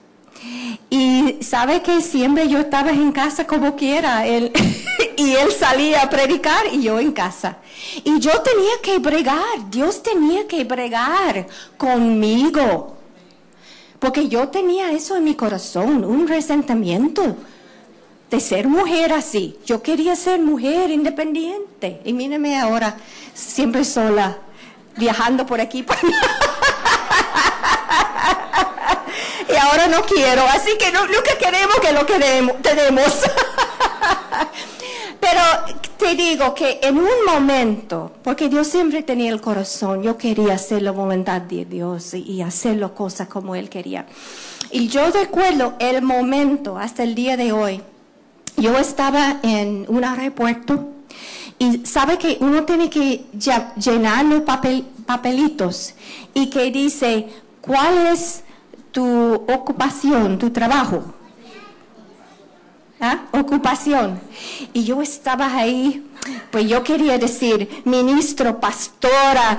Y 0.90 1.38
sabe 1.40 1.82
que 1.84 2.02
siempre 2.02 2.50
yo 2.50 2.60
estaba 2.60 2.92
en 2.92 3.14
casa 3.14 3.48
como 3.48 3.78
quiera, 3.78 4.28
él, 4.28 4.52
y 5.16 5.32
él 5.32 5.54
salía 5.54 6.02
a 6.02 6.10
predicar 6.10 6.66
y 6.74 6.84
yo 6.84 7.00
en 7.00 7.14
casa. 7.14 7.60
Y 8.04 8.20
yo 8.20 8.42
tenía 8.42 8.82
que 8.84 9.00
bregar, 9.00 9.70
Dios 9.72 10.04
tenía 10.04 10.46
que 10.48 10.66
bregar 10.66 11.48
conmigo. 11.78 12.98
Porque 14.00 14.28
yo 14.28 14.50
tenía 14.50 14.92
eso 14.92 15.16
en 15.16 15.24
mi 15.24 15.36
corazón, 15.36 16.04
un 16.04 16.28
resentimiento 16.28 17.38
de 18.36 18.42
ser 18.42 18.68
mujer 18.68 19.14
así. 19.14 19.58
Yo 19.66 19.82
quería 19.82 20.16
ser 20.16 20.42
mujer 20.42 20.92
independiente. 20.92 22.02
Y 22.04 22.14
míreme 22.14 22.60
ahora, 22.60 22.98
siempre 23.34 23.86
sola, 23.86 24.38
viajando 24.98 25.46
por 25.46 25.62
aquí. 25.62 25.86
Y 29.48 29.56
ahora 29.58 29.88
no 29.88 30.02
quiero, 30.02 30.44
así 30.48 30.72
que 30.78 30.92
no, 30.92 31.06
nunca 31.06 31.38
queremos 31.40 31.76
que 31.80 31.94
lo 31.94 32.06
queremos, 32.06 32.62
tenemos. 32.62 33.06
Pero 35.20 35.42
te 35.98 36.16
digo 36.16 36.54
que 36.54 36.80
en 36.82 36.98
un 36.98 37.26
momento, 37.26 38.12
porque 38.24 38.50
Dios 38.50 38.68
siempre 38.68 39.04
tenía 39.04 39.32
el 39.32 39.40
corazón, 39.40 40.04
yo 40.04 40.18
quería 40.18 40.56
hacer 40.56 40.82
la 40.82 40.92
voluntad 40.92 41.42
de 41.42 41.64
Dios 41.64 42.14
y 42.16 42.42
hacer 42.42 42.78
las 42.78 42.92
cosas 42.92 43.28
como 43.28 43.56
Él 43.56 43.70
quería. 43.70 44.08
Y 44.72 44.88
yo 44.88 45.10
recuerdo 45.12 45.76
el 45.80 46.02
momento, 46.02 46.78
hasta 46.78 47.04
el 47.04 47.16
día 47.16 47.38
de 47.38 47.52
hoy, 47.54 47.82
yo 48.58 48.78
estaba 48.78 49.40
en 49.44 49.86
un 49.88 50.04
aeropuerto 50.04 50.90
y 51.58 51.86
sabe 51.86 52.18
que 52.18 52.38
uno 52.42 52.64
tiene 52.64 52.90
que 52.90 53.26
llenar 53.78 54.26
los 54.26 54.42
papel, 54.42 54.86
papelitos 55.06 55.94
y 56.34 56.50
que 56.50 56.72
dice, 56.72 57.30
¿cuál 57.62 58.08
es 58.08 58.44
tu 58.92 59.34
ocupación, 59.34 60.38
tu 60.38 60.50
trabajo? 60.50 61.04
¿Ah? 63.00 63.26
Ocupación. 63.32 64.20
Y 64.74 64.84
yo 64.84 65.02
estaba 65.02 65.54
ahí, 65.54 66.10
pues 66.52 66.68
yo 66.68 66.84
quería 66.84 67.18
decir 67.18 67.84
ministro, 67.86 68.60
pastora, 68.60 69.58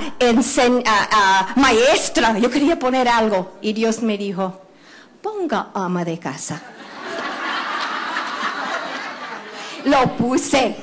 maestra, 1.55 2.39
yo 2.39 2.51
quería 2.51 2.79
poner 2.79 3.09
algo. 3.09 3.53
Y 3.61 3.73
Dios 3.73 4.03
me 4.03 4.19
dijo, 4.19 4.61
ponga 5.23 5.69
ama 5.75 6.05
de 6.05 6.19
casa. 6.19 6.63
Lo 9.87 10.17
puse. 10.17 10.77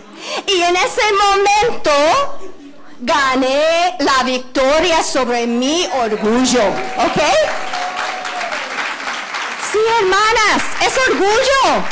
Y 0.47 0.61
en 0.61 0.75
ese 0.77 1.01
momento 1.11 1.91
gané 3.01 3.97
la 3.99 4.23
victoria 4.23 5.03
sobre 5.03 5.45
mi 5.45 5.85
orgullo, 6.01 6.63
¿ok? 6.63 7.21
Sí, 9.71 9.79
hermanas, 9.99 10.63
es 10.85 10.97
orgullo. 11.09 11.83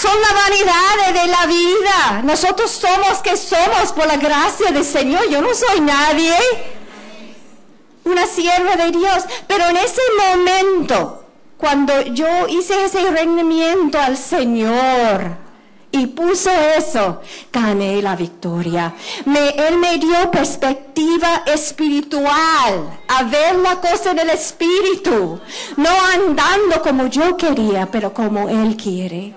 Son 0.00 0.20
la 0.20 0.32
vanidad 0.32 1.22
de 1.22 1.26
la 1.28 1.46
vida. 1.46 2.22
Nosotros 2.24 2.72
somos 2.72 3.18
que 3.18 3.36
somos 3.36 3.92
por 3.92 4.06
la 4.06 4.16
gracia 4.16 4.72
del 4.72 4.84
Señor. 4.84 5.28
Yo 5.28 5.40
no 5.40 5.54
soy 5.54 5.80
nadie. 5.80 6.34
Una 8.02 8.26
sierva 8.26 8.74
de 8.74 8.90
Dios. 8.90 9.24
Pero 9.46 9.68
en 9.68 9.76
ese 9.76 10.00
momento, 10.18 11.24
cuando 11.56 12.00
yo 12.02 12.48
hice 12.48 12.84
ese 12.86 13.10
rendimiento 13.10 14.00
al 14.00 14.16
Señor, 14.16 15.36
y 15.92 16.06
puso 16.06 16.50
eso, 16.76 17.20
gané 17.52 18.00
la 18.00 18.16
victoria. 18.16 18.94
Él 19.26 19.78
me 19.78 19.98
dio 19.98 20.30
perspectiva 20.30 21.42
espiritual, 21.46 23.00
a 23.08 23.22
ver 23.24 23.56
la 23.56 23.76
cosa 23.80 24.12
en 24.12 24.20
el 24.20 24.30
espíritu, 24.30 25.40
no 25.76 25.90
andando 26.14 26.80
como 26.82 27.06
yo 27.08 27.36
quería, 27.36 27.90
pero 27.90 28.14
como 28.14 28.48
Él 28.48 28.76
quiere. 28.76 29.34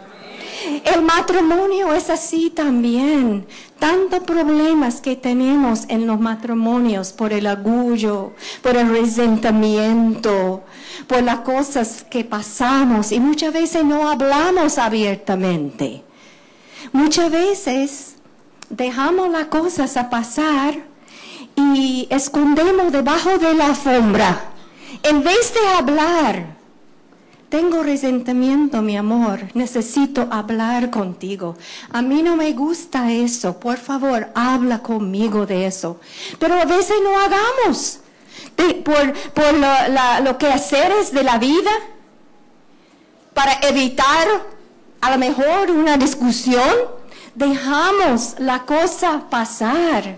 El 0.86 1.02
matrimonio 1.02 1.94
es 1.94 2.10
así 2.10 2.50
también. 2.50 3.46
Tantos 3.80 4.22
problemas 4.22 5.02
que 5.02 5.18
tenemos 5.18 5.84
en 5.90 6.08
los 6.08 6.20
matrimonios 6.22 7.12
por 7.12 7.34
el 7.34 7.48
orgullo, 7.48 8.32
por 8.62 8.78
el 8.78 8.90
resentimiento, 8.90 10.64
por 11.08 11.22
las 11.22 11.40
cosas 11.40 12.06
que 12.10 12.24
pasamos 12.24 13.12
y 13.12 13.20
muchas 13.20 13.54
veces 13.54 13.84
no 13.84 14.10
hablamos 14.10 14.78
abiertamente. 14.78 16.04
Muchas 16.92 17.32
veces 17.32 18.16
dejamos 18.70 19.30
las 19.30 19.46
cosas 19.46 19.96
a 19.98 20.10
pasar 20.10 20.76
y 21.56 22.08
escondemos 22.10 22.92
debajo 22.92 23.38
de 23.38 23.54
la 23.54 23.68
alfombra. 23.68 24.46
En 25.04 25.24
vez 25.24 25.54
de 25.54 25.68
hablar, 25.68 26.46
tengo 27.50 27.84
resentimiento, 27.84 28.82
mi 28.82 28.98
amor, 28.98 29.42
necesito 29.54 30.28
hablar 30.32 30.90
contigo. 30.90 31.56
A 31.92 32.02
mí 32.02 32.24
no 32.24 32.36
me 32.36 32.52
gusta 32.54 33.12
eso, 33.12 33.60
por 33.60 33.78
favor, 33.78 34.30
habla 34.34 34.80
conmigo 34.80 35.46
de 35.46 35.68
eso. 35.68 36.00
Pero 36.40 36.56
a 36.56 36.66
veces 36.66 36.96
no 37.04 37.20
hagamos 37.20 38.00
por, 38.84 39.54
lo, 39.54 40.24
lo 40.24 40.38
que 40.38 40.48
haceres 40.48 41.12
de 41.12 41.24
la 41.24 41.38
vida 41.38 41.72
para 43.34 43.54
evitar 43.62 44.28
a 45.04 45.12
lo 45.12 45.18
mejor 45.18 45.70
una 45.70 45.98
discusión, 45.98 46.64
dejamos 47.36 48.36
la 48.38 48.60
cosa 48.60 49.26
pasar. 49.30 50.18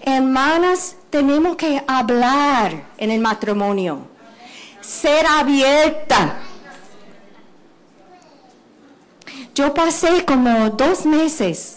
Hermanas, 0.00 0.96
tenemos 1.08 1.54
que 1.54 1.80
hablar 1.86 2.82
en 2.98 3.12
el 3.12 3.20
matrimonio, 3.20 4.00
ser 4.80 5.24
abierta. 5.24 6.38
Yo 9.54 9.72
pasé 9.72 10.24
como 10.24 10.68
dos 10.70 11.06
meses 11.06 11.76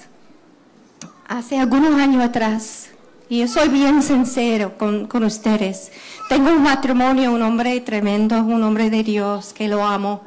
hace 1.27 1.59
algunos 1.59 2.01
años 2.01 2.23
atrás, 2.23 2.89
y 3.29 3.41
yo 3.41 3.47
soy 3.47 3.69
bien 3.69 4.01
sincero 4.01 4.79
con, 4.79 5.05
con 5.05 5.23
ustedes, 5.23 5.91
tengo 6.27 6.49
un 6.49 6.63
matrimonio, 6.63 7.31
un 7.33 7.43
hombre 7.43 7.79
tremendo, 7.81 8.41
un 8.41 8.63
hombre 8.63 8.89
de 8.89 9.03
Dios, 9.03 9.53
que 9.53 9.67
lo 9.67 9.85
amo. 9.85 10.23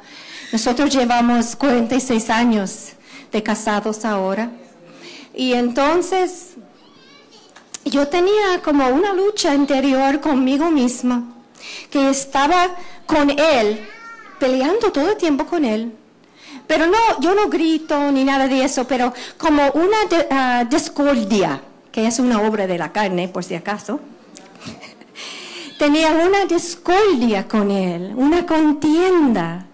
Nosotros 0.53 0.91
llevamos 0.91 1.55
46 1.55 2.29
años 2.31 2.93
de 3.31 3.43
casados 3.43 4.05
ahora. 4.05 4.51
Y 5.33 5.53
entonces 5.53 6.55
yo 7.85 8.09
tenía 8.09 8.61
como 8.65 8.89
una 8.89 9.13
lucha 9.13 9.55
interior 9.55 10.21
conmigo 10.21 10.71
misma, 10.71 11.35
que 11.89 12.11
estaba 12.11 12.75
con 13.07 13.31
él, 13.31 13.87
peleando 14.41 14.91
todo 14.91 15.11
el 15.11 15.17
tiempo 15.17 15.47
con 15.47 15.65
él. 15.65 15.93
Pero 16.67 16.87
no, 16.87 16.99
yo 17.21 17.35
no 17.35 17.49
grito 17.49 18.11
ni 18.13 18.25
nada 18.25 18.49
de 18.49 18.65
eso, 18.65 18.87
pero 18.87 19.13
como 19.39 19.71
una 19.73 20.63
uh, 20.63 20.69
discordia, 20.69 21.61
que 21.93 22.07
es 22.07 22.19
una 22.19 22.43
obra 22.43 22.67
de 22.67 22.79
la 22.79 22.93
carne, 22.93 23.29
por 23.29 23.45
si 23.45 23.55
acaso. 23.55 24.01
Tenía 25.79 26.11
una 26.13 26.45
discordia 26.45 27.47
con 27.47 27.71
él, 27.71 28.13
una 28.17 28.47
contienda. 28.47 29.67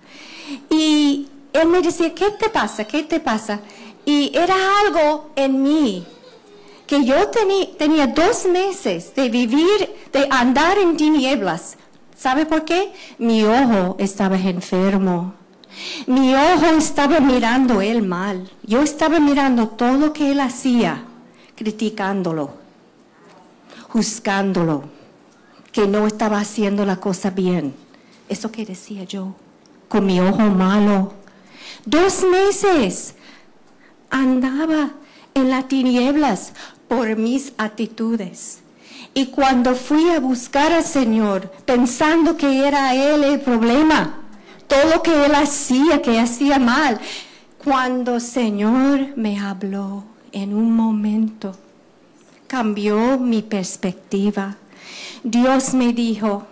Y 0.70 1.28
él 1.52 1.68
me 1.68 1.82
decía, 1.82 2.14
¿qué 2.14 2.30
te 2.30 2.48
pasa? 2.48 2.84
¿Qué 2.84 3.02
te 3.02 3.20
pasa? 3.20 3.60
Y 4.04 4.30
era 4.36 4.54
algo 4.80 5.30
en 5.36 5.62
mí 5.62 6.06
que 6.86 7.04
yo 7.04 7.28
tenía 7.28 8.06
dos 8.06 8.46
meses 8.46 9.14
de 9.14 9.28
vivir, 9.28 9.92
de 10.12 10.28
andar 10.30 10.78
en 10.78 10.96
tinieblas. 10.96 11.76
¿Sabe 12.16 12.46
por 12.46 12.64
qué? 12.64 12.92
Mi 13.18 13.42
ojo 13.44 13.96
estaba 13.98 14.36
enfermo. 14.36 15.34
Mi 16.06 16.34
ojo 16.34 16.66
estaba 16.78 17.20
mirando 17.20 17.80
él 17.82 18.02
mal. 18.02 18.50
Yo 18.62 18.82
estaba 18.82 19.18
mirando 19.18 19.68
todo 19.68 19.94
lo 19.94 20.12
que 20.12 20.30
él 20.32 20.40
hacía, 20.40 21.04
criticándolo, 21.54 22.50
juzgándolo, 23.88 24.84
que 25.72 25.86
no 25.86 26.06
estaba 26.06 26.38
haciendo 26.38 26.86
la 26.86 26.96
cosa 26.96 27.30
bien. 27.30 27.74
Eso 28.28 28.50
que 28.50 28.64
decía 28.64 29.04
yo, 29.04 29.34
con 29.88 30.06
mi 30.06 30.20
ojo 30.20 30.42
malo. 30.42 31.12
Dos 31.84 32.24
meses 32.24 33.14
andaba 34.10 34.90
en 35.34 35.50
las 35.50 35.68
tinieblas 35.68 36.52
por 36.88 37.16
mis 37.16 37.52
actitudes. 37.58 38.60
Y 39.14 39.26
cuando 39.26 39.74
fui 39.74 40.10
a 40.10 40.20
buscar 40.20 40.72
al 40.72 40.84
Señor, 40.84 41.50
pensando 41.64 42.36
que 42.36 42.66
era 42.66 42.94
Él 42.94 43.24
el 43.24 43.40
problema, 43.40 44.20
todo 44.66 44.96
lo 44.96 45.02
que 45.02 45.26
Él 45.26 45.34
hacía, 45.34 46.02
que 46.02 46.18
hacía 46.18 46.58
mal, 46.58 47.00
cuando 47.64 48.16
el 48.16 48.20
Señor 48.20 49.16
me 49.16 49.38
habló 49.38 50.04
en 50.32 50.54
un 50.54 50.74
momento, 50.74 51.52
cambió 52.46 53.18
mi 53.18 53.42
perspectiva. 53.42 54.56
Dios 55.22 55.72
me 55.72 55.92
dijo, 55.92 56.46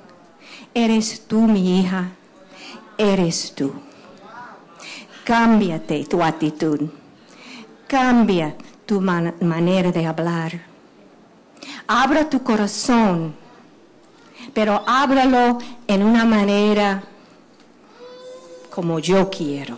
eres 0.73 1.27
tú 1.27 1.43
mi 1.43 1.81
hija, 1.81 2.13
eres 2.99 3.55
tú. 3.55 3.73
Cámbiate 5.25 6.05
tu 6.05 6.23
actitud 6.23 6.89
cambia 7.95 8.57
tu 8.87 9.01
manera 9.01 9.93
de 9.93 10.05
hablar. 10.05 10.61
Abra 11.87 12.29
tu 12.29 12.43
corazón, 12.43 13.35
pero 14.53 14.83
ábralo 14.87 15.59
en 15.87 16.03
una 16.03 16.25
manera 16.25 17.03
como 18.71 18.99
yo 18.99 19.31
quiero 19.31 19.77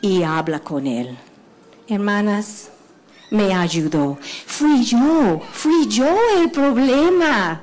y 0.00 0.22
habla 0.22 0.60
con 0.60 0.86
él. 0.86 1.18
Hermanas, 1.88 2.70
me 3.30 3.52
ayudó. 3.54 4.18
Fui 4.46 4.84
yo, 4.84 5.40
fui 5.52 5.88
yo 5.88 6.16
el 6.38 6.50
problema. 6.50 7.62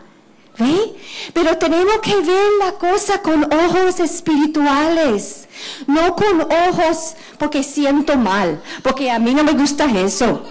¿Ve? 0.59 0.95
Pero 1.33 1.57
tenemos 1.57 1.99
que 1.99 2.15
ver 2.15 2.51
la 2.59 2.71
cosa 2.73 3.21
con 3.21 3.43
ojos 3.53 3.99
espirituales, 3.99 5.47
no 5.85 6.15
con 6.15 6.41
ojos 6.41 7.15
porque 7.37 7.63
siento 7.63 8.17
mal, 8.17 8.61
porque 8.81 9.11
a 9.11 9.19
mí 9.19 9.35
no 9.35 9.43
me 9.43 9.51
gusta 9.53 9.85
eso, 9.85 10.41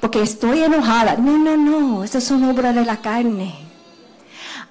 porque 0.00 0.22
estoy 0.22 0.64
enojada. 0.64 1.16
No, 1.16 1.38
no, 1.38 1.56
no, 1.56 2.04
eso 2.04 2.18
es 2.18 2.30
una 2.32 2.50
obra 2.50 2.72
de 2.72 2.84
la 2.84 2.96
carne. 2.96 3.54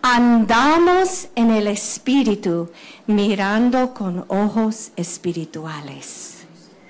Andamos 0.01 1.29
en 1.35 1.51
el 1.51 1.67
espíritu 1.67 2.69
mirando 3.07 3.93
con 3.93 4.25
ojos 4.27 4.91
espirituales. 4.97 6.39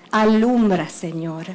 Alumbra, 0.09 0.89
Señor 0.89 1.45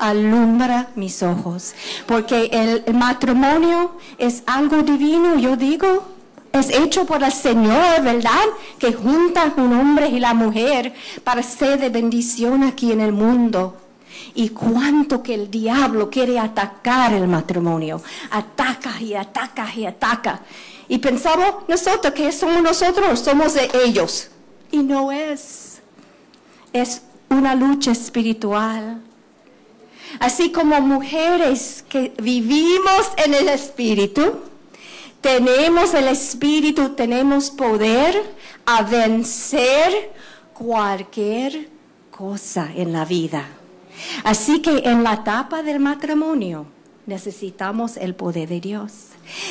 alumbra 0.00 0.88
mis 0.96 1.22
ojos, 1.22 1.74
porque 2.06 2.50
el 2.52 2.94
matrimonio 2.94 3.92
es 4.18 4.42
algo 4.46 4.82
divino, 4.82 5.38
yo 5.38 5.56
digo, 5.56 6.04
es 6.52 6.70
hecho 6.70 7.06
por 7.06 7.22
el 7.22 7.32
Señor, 7.32 8.02
¿verdad? 8.02 8.46
Que 8.78 8.92
junta 8.92 9.52
un 9.56 9.72
hombre 9.72 10.08
y 10.08 10.18
la 10.18 10.34
mujer 10.34 10.92
para 11.22 11.42
ser 11.42 11.78
de 11.78 11.90
bendición 11.90 12.64
aquí 12.64 12.90
en 12.90 13.00
el 13.00 13.12
mundo. 13.12 13.76
Y 14.34 14.50
cuánto 14.50 15.22
que 15.22 15.34
el 15.34 15.50
diablo 15.50 16.10
quiere 16.10 16.38
atacar 16.38 17.12
el 17.12 17.28
matrimonio. 17.28 18.02
Ataca 18.30 19.00
y 19.00 19.14
ataca 19.14 19.72
y 19.74 19.86
ataca. 19.86 20.40
Y 20.88 20.98
pensamos 20.98 21.54
nosotros 21.68 22.12
que 22.12 22.32
somos 22.32 22.62
nosotros, 22.62 23.20
somos 23.20 23.54
de 23.54 23.70
ellos. 23.84 24.30
Y 24.72 24.78
no 24.78 25.12
es. 25.12 25.80
Es 26.72 27.02
una 27.28 27.54
lucha 27.54 27.92
espiritual 27.92 29.00
así 30.18 30.50
como 30.50 30.80
mujeres 30.80 31.84
que 31.88 32.12
vivimos 32.20 33.10
en 33.24 33.34
el 33.34 33.48
Espíritu, 33.48 34.40
tenemos 35.20 35.94
el 35.94 36.08
Espíritu, 36.08 36.90
tenemos 36.90 37.50
poder 37.50 38.34
a 38.66 38.82
vencer 38.82 40.12
cualquier 40.54 41.68
cosa 42.10 42.70
en 42.74 42.92
la 42.92 43.04
vida. 43.04 43.46
Así 44.24 44.60
que 44.60 44.78
en 44.84 45.02
la 45.02 45.14
etapa 45.14 45.62
del 45.62 45.80
matrimonio 45.80 46.66
necesitamos 47.06 47.96
el 47.96 48.14
poder 48.14 48.48
de 48.48 48.60
Dios. 48.60 48.92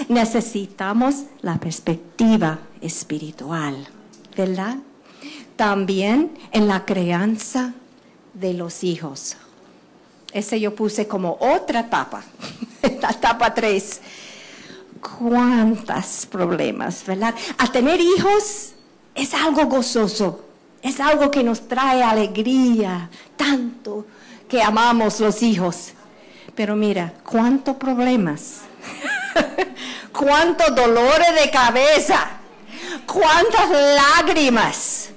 Necesitamos 0.08 1.24
la 1.42 1.60
perspectiva 1.60 2.60
espiritual, 2.82 3.88
¿verdad? 4.36 4.78
También 5.56 6.32
en 6.52 6.68
la 6.68 6.86
crianza 6.86 7.74
de 8.34 8.54
los 8.54 8.84
hijos. 8.84 9.38
Ese 10.32 10.60
yo 10.60 10.76
puse 10.76 11.08
como 11.08 11.38
otra 11.40 11.82
etapa, 11.82 12.24
la 13.02 13.10
etapa 13.10 13.54
3. 13.54 14.02
¿Cuántos 15.18 16.28
problemas, 16.30 17.06
verdad? 17.06 17.34
A 17.58 17.72
tener 17.72 18.00
hijos 18.00 18.74
es 19.16 19.34
algo 19.34 19.66
gozoso, 19.66 20.46
es 20.82 21.00
algo 21.00 21.32
que 21.32 21.44
nos 21.44 21.68
trae 21.68 22.04
alegría, 22.04 23.10
tanto 23.36 24.06
que 24.48 24.62
amamos 24.62 25.20
los 25.20 25.42
hijos. 25.42 25.94
Pero 26.54 26.76
mira, 26.76 27.14
cuántos 27.24 27.78
problemas, 27.78 28.62
cuántos 30.12 30.76
dolores 30.76 31.44
de 31.44 31.50
cabeza, 31.50 32.28
cuántas 33.06 33.70
lágrimas 33.70 35.10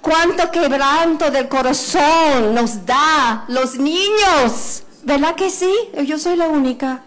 cuánto 0.00 0.50
quebranto 0.50 1.30
del 1.30 1.48
corazón 1.48 2.54
nos 2.54 2.84
da 2.84 3.44
los 3.48 3.76
niños. 3.76 4.82
¿Verdad 5.02 5.34
que 5.34 5.50
sí? 5.50 5.72
Yo 6.04 6.18
soy 6.18 6.36
la 6.36 6.48
única. 6.48 7.02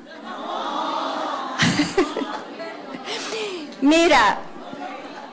Mira, 3.82 4.40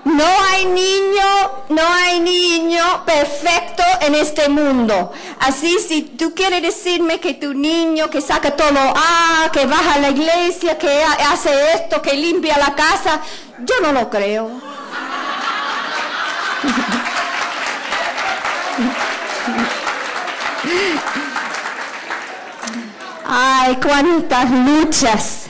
no 0.07 0.25
hay 0.25 0.65
niño, 0.67 1.65
no 1.69 1.83
hay 1.83 2.21
niño 2.21 3.05
perfecto 3.05 3.83
en 4.01 4.15
este 4.15 4.49
mundo. 4.49 5.13
Así 5.41 5.81
si 5.81 6.03
tú 6.03 6.33
quieres 6.33 6.63
decirme 6.63 7.19
que 7.19 7.35
tu 7.35 7.55
niño 7.55 8.09
que 8.09 8.21
saca 8.21 8.53
todo 8.53 8.79
ah, 8.79 9.51
que 9.53 9.67
baja 9.67 9.95
a 9.95 9.99
la 9.99 10.11
iglesia, 10.11 10.79
que 10.79 11.03
hace 11.03 11.51
esto, 11.75 12.01
que 12.01 12.15
limpia 12.15 12.57
la 12.57 12.77
casa, 12.77 13.21
yo 13.59 13.75
no 13.83 13.93
lo 13.93 14.09
creo. 14.09 14.49
Ay, 23.25 23.77
cuántas 23.77 24.51
luchas. 24.51 25.47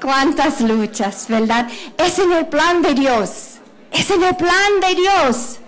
cuántas 0.00 0.60
luchas, 0.60 1.26
¿verdad? 1.28 1.68
Es 1.96 2.18
en 2.20 2.32
el 2.32 2.46
plan 2.46 2.82
de 2.82 2.94
Dios. 2.94 3.58
Es 3.90 4.10
en 4.10 4.22
el 4.22 4.36
plan 4.36 4.80
de 4.80 4.94
Dios. 4.94 5.58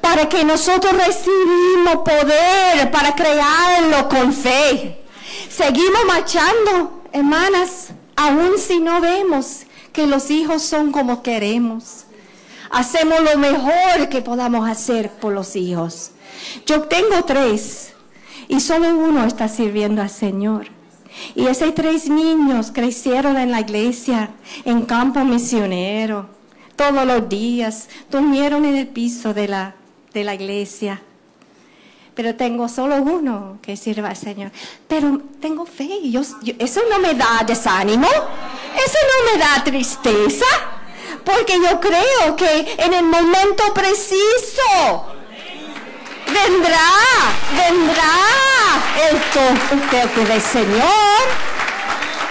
Para 0.00 0.28
que 0.28 0.44
nosotros 0.44 0.94
recibimos 0.94 1.96
poder 1.96 2.90
para 2.90 3.14
crearlo 3.14 4.08
con 4.08 4.32
fe. 4.32 5.04
Seguimos 5.50 6.04
marchando, 6.06 7.02
hermanas, 7.12 7.88
aun 8.16 8.58
si 8.58 8.78
no 8.80 9.02
vemos 9.02 9.64
que 9.92 10.06
los 10.06 10.30
hijos 10.30 10.62
son 10.62 10.92
como 10.92 11.22
queremos 11.22 12.06
hacemos 12.70 13.20
lo 13.20 13.38
mejor 13.38 14.08
que 14.08 14.22
podamos 14.22 14.68
hacer 14.68 15.10
por 15.10 15.32
los 15.32 15.56
hijos. 15.56 16.12
Yo 16.66 16.82
tengo 16.82 17.24
tres 17.24 17.92
y 18.48 18.60
solo 18.60 18.88
uno 18.88 19.24
está 19.24 19.48
sirviendo 19.48 20.02
al 20.02 20.10
Señor. 20.10 20.68
Y 21.34 21.46
esos 21.46 21.74
tres 21.74 22.08
niños 22.08 22.70
crecieron 22.72 23.36
en 23.36 23.50
la 23.50 23.60
iglesia, 23.60 24.30
en 24.64 24.82
campo 24.82 25.24
misionero, 25.24 26.26
todos 26.76 27.04
los 27.06 27.28
días, 27.28 27.88
durmieron 28.10 28.64
en 28.64 28.76
el 28.76 28.86
piso 28.86 29.34
de 29.34 29.48
la, 29.48 29.74
de 30.12 30.24
la 30.24 30.34
iglesia. 30.34 31.02
Pero 32.14 32.34
tengo 32.34 32.68
solo 32.68 32.96
uno 32.96 33.58
que 33.62 33.76
sirva 33.76 34.10
al 34.10 34.16
Señor. 34.16 34.50
Pero 34.86 35.20
tengo 35.40 35.66
fe. 35.66 35.88
eso 36.58 36.80
no 36.90 36.98
me 36.98 37.14
da 37.14 37.44
desánimo. 37.46 38.06
Eso 38.06 38.98
no 39.08 39.32
me 39.32 39.38
da 39.38 39.62
tristeza. 39.64 40.46
Porque 41.24 41.58
yo 41.60 41.80
creo 41.80 42.36
que 42.36 42.76
en 42.78 42.94
el 42.94 43.04
momento 43.04 43.74
preciso 43.74 45.06
vendrá, 46.26 46.90
vendrá 47.56 48.12
el 49.10 49.18
toque 49.90 50.24
del 50.24 50.40
Señor. 50.40 51.24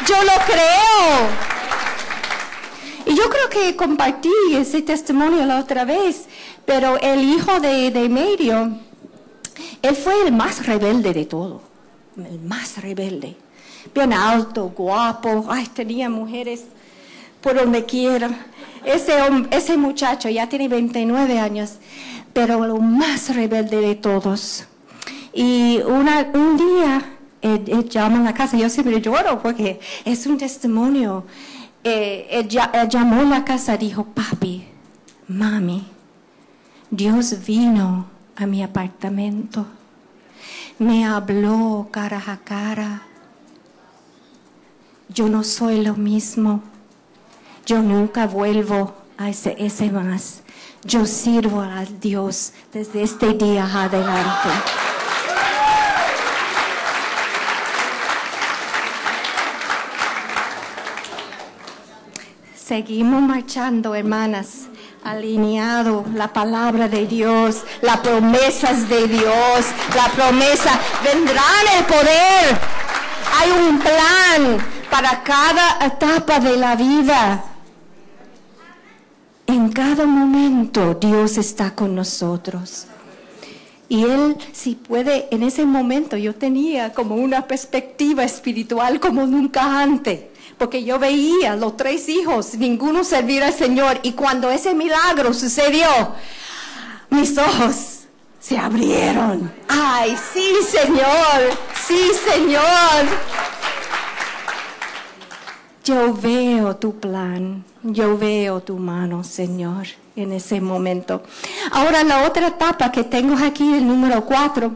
Yo 0.08 0.16
lo 0.24 0.34
creo. 0.46 1.48
Y 3.06 3.16
yo 3.16 3.30
creo 3.30 3.50
que 3.50 3.76
compartí 3.76 4.32
ese 4.54 4.82
testimonio 4.82 5.46
la 5.46 5.60
otra 5.60 5.86
vez, 5.86 6.26
pero 6.66 6.98
el 7.00 7.24
hijo 7.24 7.60
de, 7.60 7.90
de 7.92 8.10
medio, 8.10 8.78
él 9.82 9.96
fue 9.96 10.24
el 10.26 10.34
más 10.34 10.66
rebelde 10.66 11.14
de 11.14 11.26
todo, 11.26 11.62
el 12.18 12.40
más 12.40 12.82
rebelde. 12.82 13.38
Bien 13.94 14.12
alto, 14.12 14.74
guapo, 14.76 15.46
ay, 15.50 15.68
tenía 15.68 16.10
mujeres 16.10 16.66
por 17.40 17.56
donde 17.56 17.86
quiera. 17.86 18.30
Ese, 18.86 19.14
ese 19.52 19.78
muchacho 19.78 20.30
ya 20.30 20.48
tiene 20.48 20.68
29 20.68 21.40
años, 21.40 21.76
pero 22.34 22.66
lo 22.66 22.78
más 22.78 23.36
rebelde 23.36 23.82
de 23.82 23.96
todos. 23.96 24.66
Y 25.34 25.80
una, 25.86 26.32
un 26.34 26.58
día 26.58 27.18
él, 27.42 27.90
llama 27.90 28.20
a 28.20 28.24
la 28.24 28.34
casa, 28.34 28.58
yo 28.58 28.70
siempre 28.70 29.02
lloro 29.02 29.42
porque 29.42 29.80
es 30.06 30.26
un 30.26 30.38
testimonio. 30.38 31.26
Eh, 31.84 32.28
él, 32.32 32.48
llamó 32.48 33.22
a 33.22 33.24
la 33.24 33.46
casa 33.46 33.78
dijo, 33.78 34.06
papi, 34.06 34.68
mami, 35.28 35.86
Dios 36.90 37.46
vino 37.46 38.08
a 38.36 38.46
mi 38.46 38.64
apartamento, 38.64 39.66
me 40.80 41.06
habló 41.06 41.88
cara 41.92 42.24
a 42.28 42.38
cara. 42.38 43.04
Yo 45.10 45.30
no 45.30 45.44
soy 45.44 45.84
lo 45.84 45.96
mismo. 45.96 46.62
Yo 47.68 47.82
nunca 47.82 48.28
vuelvo 48.28 48.96
a 49.18 49.28
ese, 49.28 49.92
más. 49.92 50.42
Yo 50.86 51.06
sirvo 51.06 51.60
a 51.60 51.84
Dios 51.84 52.54
desde 52.72 53.04
este 53.04 53.34
día 53.34 53.66
adelante. 53.66 54.50
Seguimos 62.56 63.22
marchando, 63.22 63.96
hermanas, 63.96 64.68
alineado 65.04 66.06
la 66.14 66.32
palabra 66.32 66.88
de 66.88 67.06
Dios, 67.06 67.64
las 67.82 67.98
promesas 67.98 68.88
de 68.88 69.10
Dios, 69.10 69.66
la 69.94 70.08
promesa, 70.16 70.80
vendrán 71.04 71.68
el 71.78 71.84
poder. 71.84 72.58
Hay 73.38 73.52
un 73.52 73.78
plan 73.78 74.58
para 74.90 75.22
cada 75.22 75.86
etapa 75.86 76.40
de 76.40 76.56
la 76.56 76.78
vida. 76.78 77.44
En 79.58 79.70
cada 79.70 80.06
momento 80.06 80.94
Dios 80.94 81.40
está 81.40 81.74
con 81.74 81.96
nosotros. 81.96 82.86
Y 83.90 84.04
Él, 84.04 84.38
si 84.52 84.76
puede, 84.76 85.28
en 85.32 85.42
ese 85.42 85.66
momento 85.66 86.16
yo 86.16 86.36
tenía 86.36 86.94
como 86.94 87.16
una 87.16 87.48
perspectiva 87.48 88.24
espiritual 88.24 89.00
como 89.00 89.26
nunca 89.26 89.82
antes 89.82 90.20
porque 90.60 90.84
yo 90.84 91.00
veía 91.00 91.56
los 91.56 91.76
tres 91.76 92.08
hijos, 92.08 92.54
ninguno 92.54 93.04
servir 93.04 93.42
al 93.44 93.54
Señor. 93.54 94.00
Y 94.04 94.12
cuando 94.12 94.52
ese 94.52 94.76
milagro 94.76 95.34
sucedió, 95.34 95.88
mis 97.10 97.36
ojos 97.38 98.02
se 98.40 98.60
abrieron. 98.60 99.52
Ay, 99.68 100.16
sí, 100.34 100.54
Señor, 100.68 101.58
sí, 101.88 102.12
Señor. 102.32 103.06
Yo 105.88 106.14
veo 106.14 106.76
tu 106.76 107.00
plan, 107.00 107.64
yo 107.82 108.18
veo 108.18 108.60
tu 108.60 108.76
mano, 108.78 109.24
Señor, 109.24 109.88
en 110.18 110.34
ese 110.34 110.60
momento. 110.60 111.24
Ahora 111.72 112.04
la 112.04 112.28
otra 112.28 112.48
etapa 112.48 112.92
que 112.92 113.06
tengo 113.06 113.38
aquí, 113.42 113.76
el 113.76 113.88
número 113.88 114.26
cuatro, 114.26 114.76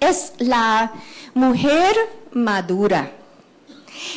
es 0.00 0.32
la 0.38 0.90
mujer 1.34 1.94
madura. 2.32 3.12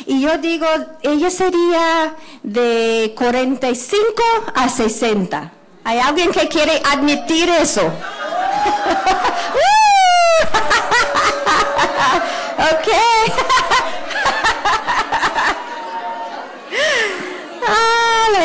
Y 0.06 0.22
yo 0.22 0.38
digo, 0.38 0.64
ella 1.02 1.28
sería 1.28 2.14
de 2.42 3.12
45 3.14 4.22
a 4.54 4.70
60. 4.70 5.52
¿Hay 5.84 5.98
alguien 5.98 6.30
que 6.30 6.48
quiere 6.48 6.80
admitir 6.90 7.46
eso? 7.50 7.82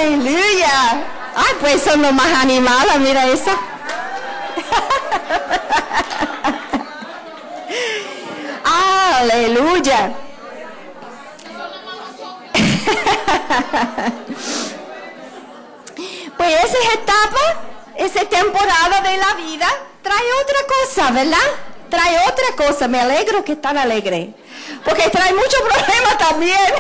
Aleluya. 0.06 1.02
Ay, 1.36 1.54
pues 1.60 1.82
son 1.82 2.00
los 2.04 2.14
más 2.14 2.32
animadas, 2.40 3.00
mira 3.00 3.26
eso. 3.26 3.50
Aleluya. 9.20 10.14
pues 16.38 16.64
esa 16.64 16.78
etapa, 16.94 17.42
esa 17.98 18.26
temporada 18.26 19.02
de 19.02 19.18
la 19.18 19.34
vida 19.34 19.68
trae 20.04 20.34
otra 20.44 20.60
cosa, 20.68 21.10
¿verdad? 21.10 21.50
Trae 21.90 22.20
otra 22.30 22.56
cosa. 22.56 22.88
Me 22.88 23.02
alegro 23.02 23.44
que 23.44 23.54
están 23.54 23.76
alegre. 23.76 24.36
Porque 24.84 25.10
trae 25.10 25.34
muchos 25.34 25.62
problemas 25.62 26.16
también. 26.20 26.60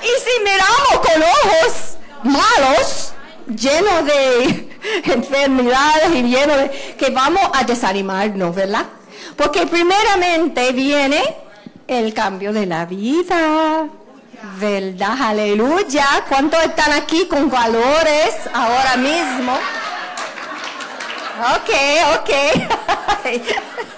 Y 0.00 0.12
si 0.20 0.38
miramos 0.44 1.00
con 1.04 1.20
ojos 1.22 1.95
malos, 2.22 3.12
llenos 3.46 4.04
de 4.04 4.68
enfermedades 5.04 6.14
y 6.14 6.22
llenos 6.22 6.56
de... 6.56 6.94
que 6.98 7.10
vamos 7.10 7.42
a 7.52 7.64
desanimarnos, 7.64 8.54
¿verdad? 8.54 8.86
Porque 9.36 9.66
primeramente 9.66 10.72
viene 10.72 11.22
el 11.86 12.14
cambio 12.14 12.52
de 12.52 12.66
la 12.66 12.86
vida. 12.86 13.88
¿Verdad? 14.58 15.16
Aleluya. 15.20 16.06
¿Cuántos 16.28 16.62
están 16.62 16.92
aquí 16.92 17.26
con 17.26 17.50
valores 17.50 18.34
ahora 18.52 18.96
mismo? 18.96 19.52
Ok, 21.54 21.70
ok. 22.20 22.30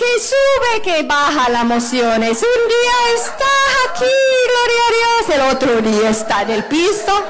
que 0.00 0.20
sube, 0.20 0.82
que 0.82 1.02
baja 1.02 1.50
las 1.50 1.62
emociones. 1.62 2.38
Un 2.42 2.68
día 2.68 2.96
estás 3.14 3.70
aquí, 3.90 4.16
gloria 4.48 4.82
a 4.88 4.92
Dios, 4.98 5.36
el 5.36 5.42
otro 5.54 5.70
día 5.82 6.08
está 6.10 6.42
en 6.42 6.50
el 6.50 6.64
piso. 6.64 7.22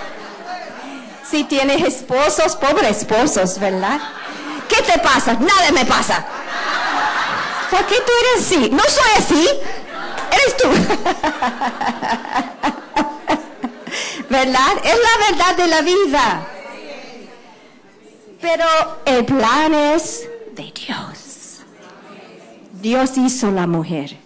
Si 1.28 1.44
tienes 1.44 1.82
esposos, 1.82 2.56
pobres 2.56 2.98
esposos, 2.98 3.58
¿verdad? 3.58 4.00
¿Qué 4.68 4.82
te 4.82 4.98
pasa? 5.00 5.34
Nada 5.34 5.72
me 5.72 5.84
pasa. 5.84 6.24
¿Por 7.70 7.84
qué 7.86 7.96
tú 7.96 8.12
eres 8.20 8.46
así? 8.46 8.70
No 8.70 8.82
soy 8.84 9.10
así 9.18 9.48
eres 10.30 10.56
tú. 10.56 10.68
¿Verdad? 14.28 14.72
Es 14.84 14.96
la 14.96 15.16
verdad 15.28 15.56
de 15.56 15.66
la 15.66 15.82
vida. 15.82 16.46
Pero 18.40 18.64
el 19.04 19.24
plan 19.24 19.74
es 19.74 20.28
de 20.52 20.72
Dios. 20.72 21.19
Dios 22.80 23.18
hizo 23.18 23.50
la 23.50 23.66
mujer, 23.66 24.16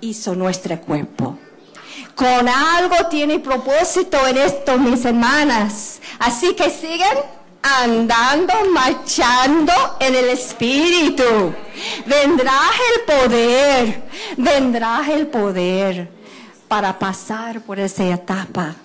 hizo 0.00 0.34
nuestro 0.34 0.80
cuerpo. 0.80 1.38
Con 2.14 2.48
algo 2.48 2.96
tiene 3.10 3.38
propósito 3.38 4.26
en 4.26 4.38
esto, 4.38 4.78
mis 4.78 5.04
hermanas. 5.04 6.00
Así 6.18 6.54
que 6.54 6.70
siguen 6.70 7.18
andando, 7.62 8.52
marchando 8.72 9.72
en 10.00 10.14
el 10.14 10.30
Espíritu. 10.30 11.54
Vendrá 12.06 12.58
el 12.94 13.04
poder, 13.06 14.02
vendrá 14.36 15.02
el 15.10 15.26
poder 15.26 16.10
para 16.68 16.98
pasar 16.98 17.60
por 17.62 17.78
esa 17.78 18.04
etapa. 18.04 18.76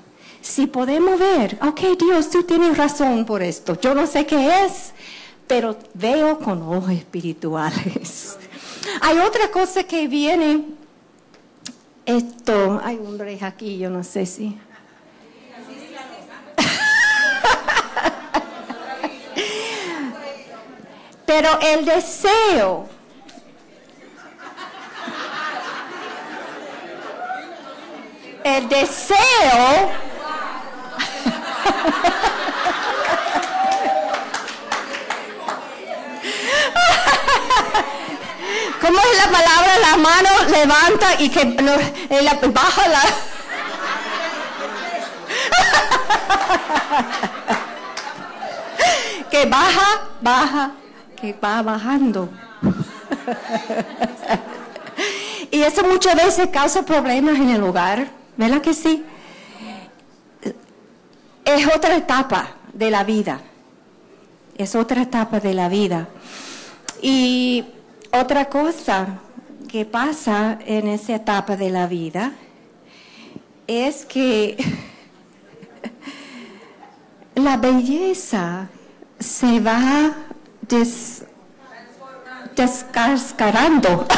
Si 0.41 0.67
podemos 0.67 1.19
ver, 1.19 1.57
ok 1.61 1.97
Dios, 1.99 2.29
tú 2.29 2.43
tienes 2.43 2.77
razón 2.77 3.25
por 3.25 3.41
esto. 3.41 3.79
Yo 3.79 3.95
no 3.95 4.05
sé 4.07 4.25
qué 4.25 4.65
es, 4.65 4.93
pero 5.47 5.77
veo 5.93 6.37
con 6.39 6.61
ojos 6.61 6.91
espirituales. 6.91 8.37
Hay 9.01 9.19
otra 9.19 9.51
cosa 9.51 9.83
que 9.83 10.07
viene. 10.07 10.65
Esto, 12.05 12.81
hay 12.83 12.97
un 12.97 13.17
rey 13.17 13.39
aquí, 13.41 13.77
yo 13.77 13.89
no 13.89 14.03
sé 14.03 14.25
si. 14.25 14.59
Pero 21.25 21.59
el 21.61 21.85
deseo 21.85 22.89
el 28.45 28.69
deseo 28.69 29.17
¿Cómo 38.81 38.99
es 38.99 39.17
la 39.17 39.31
palabra? 39.31 39.79
La 39.79 39.95
mano 39.97 40.29
levanta 40.49 41.21
y 41.21 41.29
que 41.29 41.45
no, 41.45 41.73
eh, 41.73 42.29
baja 42.53 42.87
la... 42.87 43.01
que 49.31 49.45
baja, 49.45 50.01
baja, 50.21 50.71
que 51.19 51.35
va 51.43 51.61
bajando. 51.61 52.29
y 55.51 55.61
eso 55.61 55.83
muchas 55.83 56.15
veces 56.15 56.47
causa 56.51 56.83
problemas 56.83 57.35
en 57.35 57.49
el 57.49 57.61
hogar, 57.63 58.07
¿verdad 58.37 58.61
que 58.61 58.73
sí? 58.73 59.05
Es 61.45 61.67
otra 61.67 61.95
etapa 61.95 62.49
de 62.73 62.91
la 62.91 63.03
vida. 63.03 63.39
Es 64.57 64.75
otra 64.75 65.03
etapa 65.03 65.39
de 65.39 65.53
la 65.53 65.69
vida. 65.69 66.07
Y 67.01 67.65
otra 68.19 68.45
cosa 68.45 69.19
que 69.67 69.85
pasa 69.85 70.57
en 70.65 70.87
esa 70.87 71.15
etapa 71.15 71.57
de 71.57 71.69
la 71.69 71.87
vida 71.87 72.31
es 73.67 74.05
que 74.05 74.55
la 77.35 77.57
belleza 77.57 78.69
se 79.19 79.59
va 79.59 80.13
des, 80.61 81.23
descascarando. 82.55 84.07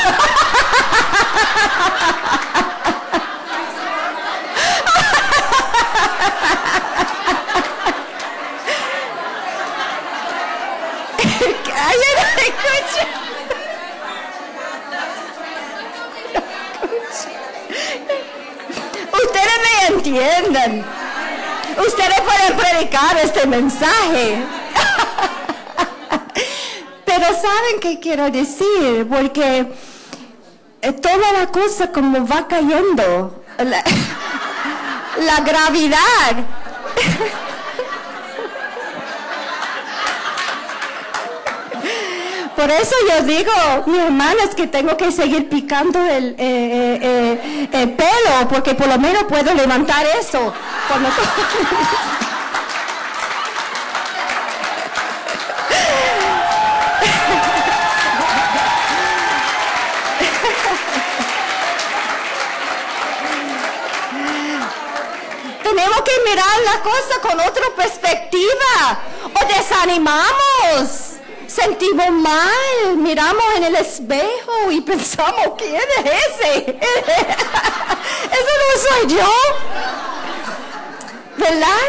Ustedes 19.14 20.04
Ustedes 20.40 22.22
pueden 22.22 22.58
predicar 22.58 23.18
este 23.18 23.48
mensaje. 23.48 24.44
Pero 27.06 27.26
¿saben 27.26 27.80
qué 27.82 28.00
quiero 28.00 28.30
decir? 28.30 29.08
Porque 29.10 29.68
eh, 30.82 30.94
toda 30.94 31.34
la 31.34 31.48
cosa 31.48 31.92
como 31.92 32.28
va 32.28 32.48
cayendo, 32.48 33.44
la, 33.58 33.84
la 35.26 35.40
gravedad. 35.42 36.46
Por 42.56 42.67
eso 42.82 42.96
yo 43.10 43.24
digo, 43.24 43.52
mi 43.88 44.00
hermana, 44.00 44.44
es 44.44 44.56
que 44.56 44.68
tengo 44.68 44.96
que 44.98 45.12
seguir 45.12 45.50
picando 45.50 46.00
el, 46.04 46.36
eh, 46.38 47.00
eh, 47.02 47.70
el 47.72 47.92
pelo, 47.92 48.48
porque 48.50 48.76
por 48.76 48.88
lo 48.88 48.98
menos 49.00 49.24
puedo 49.24 49.54
levantar 49.54 50.06
eso. 50.20 50.54
Cuando... 50.88 51.10
Tenemos 65.64 66.02
que 66.02 66.12
mirar 66.30 66.60
la 66.66 66.82
cosa 66.82 67.22
con 67.22 67.40
otra 67.40 67.66
perspectiva 67.76 69.00
o 69.34 69.46
desanimamos 69.54 71.07
sentimos 71.62 72.12
mal, 72.12 72.98
miramos 72.98 73.44
en 73.56 73.64
el 73.64 73.76
espejo 73.76 74.72
y 74.72 74.82
pensamos, 74.82 75.54
¿quién 75.58 75.76
es 75.76 76.06
ese? 76.06 76.78
Eso 78.38 78.54
no 78.62 78.70
soy 78.90 79.16
yo. 79.16 79.32
¿Verdad? 81.38 81.86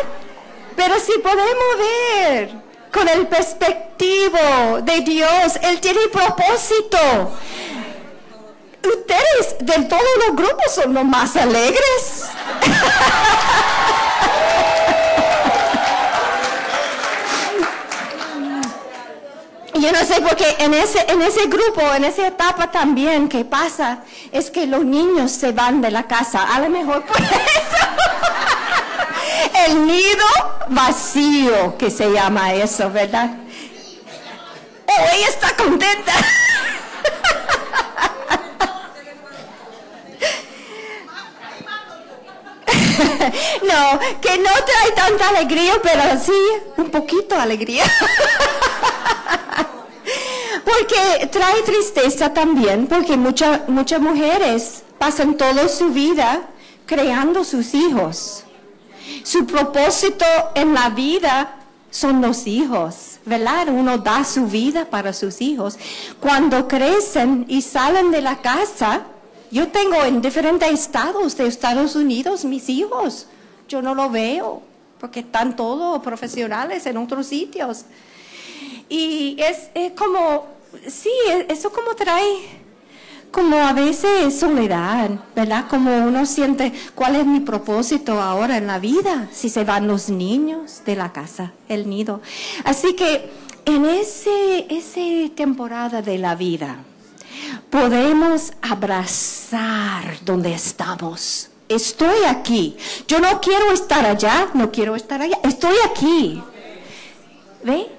Pero 0.77 0.99
si 1.01 1.19
podemos 1.19 1.79
ver 1.79 2.51
con 2.93 3.09
el 3.09 3.27
perspectivo 3.27 4.81
de 4.83 5.01
Dios, 5.01 5.59
Él 5.63 5.81
tiene 5.81 6.09
propósito. 6.09 7.33
Ustedes 8.85 9.57
de 9.61 9.83
todos 9.85 10.03
los 10.27 10.37
grupos 10.37 10.75
son 10.75 10.95
los 10.95 11.05
más 11.05 11.37
alegres. 11.37 12.25
yo 19.81 19.93
no 19.93 20.05
sé 20.05 20.21
por 20.21 20.37
qué 20.37 20.57
en 20.59 20.75
ese, 20.75 21.05
en 21.09 21.23
ese 21.23 21.47
grupo, 21.47 21.81
en 21.95 22.05
esa 22.05 22.27
etapa 22.27 22.71
también 22.71 23.29
que 23.29 23.45
pasa, 23.45 24.01
es 24.33 24.51
que 24.51 24.67
los 24.67 24.85
niños 24.85 25.31
se 25.31 25.53
van 25.53 25.81
de 25.81 25.91
la 25.91 26.05
casa. 26.05 26.43
A 26.55 26.61
lo 26.61 26.69
mejor 26.69 27.05
por 27.05 27.17
eso. 27.21 27.29
El 29.67 29.87
nido 29.87 30.25
vacío, 30.69 31.77
que 31.79 31.91
se 31.91 32.11
llama 32.11 32.55
eso, 32.55 32.91
¿verdad? 32.91 33.31
Oh, 34.87 35.07
ella 35.15 35.29
está 35.29 35.55
contenta. 35.57 36.13
No, 43.63 43.99
que 44.21 44.39
no 44.39 44.51
trae 44.51 44.91
tanta 44.95 45.29
alegría, 45.29 45.75
pero 45.83 46.03
sí 46.21 46.33
un 46.77 46.91
poquito 46.91 47.39
alegría. 47.39 47.85
Porque 50.65 51.27
trae 51.29 51.63
tristeza 51.63 52.33
también, 52.33 52.87
porque 52.87 53.17
muchas 53.17 53.69
muchas 53.69 54.01
mujeres 54.01 54.83
pasan 54.99 55.37
toda 55.37 55.69
su 55.69 55.91
vida 55.91 56.43
creando 56.87 57.45
sus 57.45 57.75
hijos. 57.75 58.45
Su 59.23 59.47
propósito 59.47 60.25
en 60.55 60.75
la 60.75 60.91
vida 60.91 61.57
son 61.91 62.21
los 62.21 62.47
hijos, 62.47 63.19
¿verdad? 63.25 63.69
Uno 63.69 63.99
da 63.99 64.25
su 64.25 64.47
vida 64.47 64.85
para 64.85 65.13
sus 65.13 65.41
hijos. 65.41 65.79
Cuando 66.21 66.69
crecen 66.69 67.47
y 67.49 67.63
salen 67.63 68.11
de 68.11 68.21
la 68.21 68.37
casa, 68.37 69.03
yo 69.51 69.69
tengo 69.69 70.03
en 70.05 70.21
diferentes 70.21 70.71
estados 70.71 71.37
de 71.37 71.47
Estados 71.47 71.97
Unidos 71.97 72.45
mis 72.45 72.69
hijos. 72.69 73.27
Yo 73.69 73.81
no 73.81 73.95
lo 73.95 74.11
veo 74.11 74.63
porque 75.01 75.21
están 75.21 75.57
todos 75.57 76.03
profesionales 76.03 76.85
en 76.87 76.97
otros 76.97 77.27
sitios. 77.27 77.85
Y 78.89 79.37
es, 79.39 79.71
es 79.75 79.93
como, 79.93 80.47
sí, 80.87 81.11
eso 81.49 81.71
como 81.71 81.95
trae 81.95 82.59
como 83.31 83.59
a 83.59 83.73
veces 83.73 84.39
soledad, 84.39 85.11
¿verdad? 85.35 85.67
Como 85.69 85.95
uno 86.07 86.25
siente, 86.25 86.73
¿cuál 86.95 87.17
es 87.17 87.27
mi 87.27 87.41
propósito 87.41 88.21
ahora 88.21 88.57
en 88.57 88.67
la 88.67 88.79
vida? 88.79 89.29
Si 89.33 89.49
se 89.49 89.65
van 89.65 89.87
los 89.87 90.09
niños 90.09 90.83
de 90.87 90.97
la 90.97 91.13
casa, 91.13 91.53
el 91.69 91.89
nido. 91.89 92.21
Así 92.65 92.95
que 92.95 93.31
en 93.65 93.85
ese, 93.85 94.67
esa 94.71 95.35
temporada 95.35 96.01
de 96.01 96.19
la 96.19 96.35
vida, 96.35 96.79
podemos 97.71 98.53
abrazar 98.63 100.25
donde 100.25 100.55
estamos. 100.55 101.51
Estoy 101.69 102.25
aquí. 102.27 102.77
Yo 103.07 103.21
no 103.21 103.41
quiero 103.41 103.73
estar 103.73 104.07
allá, 104.07 104.49
no 104.55 104.73
quiero 104.73 104.97
estar 104.97 105.21
allá. 105.21 105.39
Estoy 105.43 105.77
aquí. 105.85 106.43
¿Ve? 107.63 107.98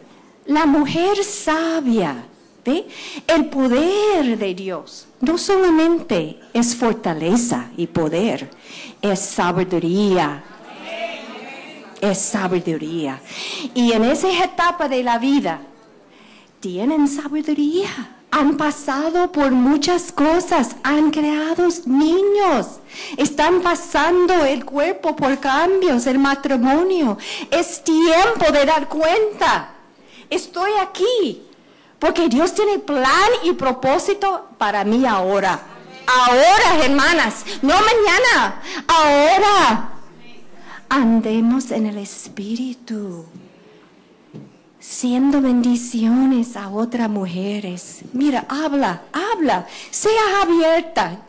La 0.49 0.65
mujer 0.65 1.23
sabia, 1.23 2.25
¿ve? 2.65 2.87
El 3.27 3.45
poder 3.45 4.35
de 4.35 4.55
Dios 4.55 5.07
no 5.21 5.37
solamente 5.37 6.39
es 6.51 6.75
fortaleza 6.75 7.67
y 7.77 7.85
poder, 7.85 8.49
es 8.99 9.19
sabiduría. 9.19 10.43
Es 12.01 12.17
sabiduría. 12.17 13.21
Y 13.75 13.91
en 13.91 14.05
esa 14.05 14.31
etapa 14.43 14.87
de 14.87 15.03
la 15.03 15.19
vida, 15.19 15.61
tienen 16.59 17.07
sabiduría 17.07 18.15
han 18.31 18.57
pasado 18.57 19.31
por 19.31 19.51
muchas 19.51 20.11
cosas, 20.11 20.75
han 20.83 21.11
creado 21.11 21.67
niños, 21.85 22.79
están 23.17 23.61
pasando 23.61 24.45
el 24.45 24.65
cuerpo 24.65 25.15
por 25.15 25.39
cambios, 25.39 26.05
el 26.05 26.19
matrimonio. 26.19 27.17
Es 27.49 27.83
tiempo 27.83 28.51
de 28.51 28.65
dar 28.65 28.87
cuenta. 28.87 29.78
Estoy 30.29 30.71
aquí 30.81 31.43
porque 31.99 32.29
Dios 32.29 32.53
tiene 32.53 32.79
plan 32.79 33.29
y 33.43 33.53
propósito 33.53 34.47
para 34.57 34.83
mí 34.83 35.05
ahora. 35.05 35.59
Ahora, 36.07 36.85
hermanas, 36.85 37.45
no 37.61 37.73
mañana, 37.73 38.61
ahora. 38.87 39.91
Andemos 40.89 41.71
en 41.71 41.85
el 41.87 41.97
Espíritu. 41.97 43.25
siendo 44.79 45.41
bendiciones 45.41 46.55
a 46.55 46.69
otras 46.69 47.09
mujeres. 47.09 47.99
Mira, 48.13 48.45
habla, 48.49 49.03
habla, 49.11 49.67
sea 49.91 50.41
abierta. 50.41 51.19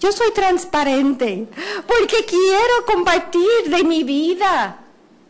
Yo 0.00 0.12
soy 0.12 0.30
transparente 0.32 1.48
porque 1.86 2.24
quiero 2.24 2.86
compartir 2.86 3.68
de 3.68 3.82
mi 3.84 4.04
vida. 4.04 4.78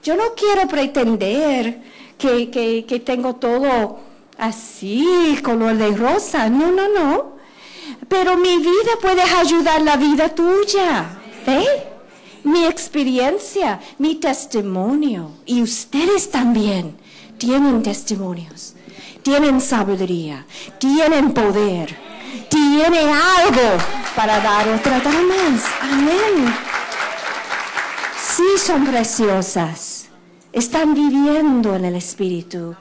Yo 0.03 0.17
no 0.17 0.35
quiero 0.37 0.69
pretender 0.69 1.83
que, 2.19 2.51
que, 2.51 2.85
que 2.87 3.01
tengo 3.01 3.37
todo 3.37 4.01
así, 4.39 5.39
color 5.43 5.77
de 5.77 5.97
rosa. 5.97 6.49
No, 6.49 6.71
no, 6.71 6.89
no. 6.89 7.37
Pero 8.09 8.37
mi 8.37 8.59
vida 8.59 8.93
puede 9.01 9.23
ayudar 9.23 9.83
la 9.83 9.97
vida 9.97 10.29
tuya. 10.29 11.19
¿Ve? 11.47 11.65
Mi 12.45 12.65
experiencia, 12.65 13.81
mi 13.99 14.17
testimonio. 14.17 15.33
Y 15.47 15.63
ustedes 15.63 16.31
también 16.31 16.97
tienen 17.39 17.83
testimonios, 17.83 18.75
tienen 19.23 19.61
sabiduría, 19.61 20.47
tienen 20.79 21.33
poder, 21.33 21.97
tienen 22.49 23.09
algo 23.09 23.83
para 24.15 24.41
dar 24.41 24.69
otra 24.69 24.99
más. 24.99 25.65
Amén. 25.81 26.55
Sí 28.19 28.45
son 28.59 28.85
preciosas. 28.87 29.96
Están 30.57 30.95
viviendo 30.95 31.77
en 31.77 31.85
el 31.85 31.97
Espíritu. 31.97 32.75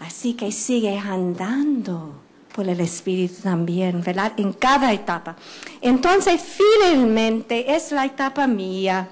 Así 0.00 0.34
que 0.34 0.50
sigue 0.50 0.98
andando 0.98 2.20
por 2.52 2.68
el 2.68 2.80
Espíritu 2.80 3.40
también, 3.40 4.02
¿verdad? 4.02 4.32
En 4.36 4.52
cada 4.52 4.92
etapa. 4.92 5.36
Entonces, 5.80 6.42
finalmente 6.42 7.72
es 7.72 7.92
la 7.92 8.04
etapa 8.04 8.48
mía, 8.48 9.08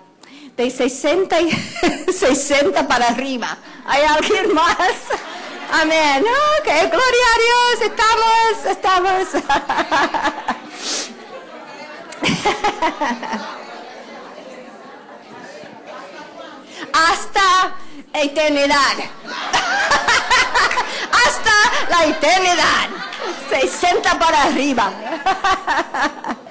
de 0.57 0.68
60, 0.68 1.42
y 1.42 1.53
60 2.12 2.88
para 2.88 3.07
arriba. 3.07 3.57
¿Hay 3.86 4.03
alguien 4.03 4.53
más? 4.53 4.96
Amén. 5.70 6.24
Ok, 6.59 6.66
gloria 6.90 7.26
a 7.30 7.38
Dios, 7.38 7.82
estamos, 7.86 8.66
estamos. 8.66 9.28
Hasta 16.92 17.76
eternidad. 18.14 18.96
Hasta 21.12 21.52
la 21.90 22.04
eternidad. 22.06 22.88
60 23.50 24.18
para 24.18 24.42
arriba. 24.44 24.90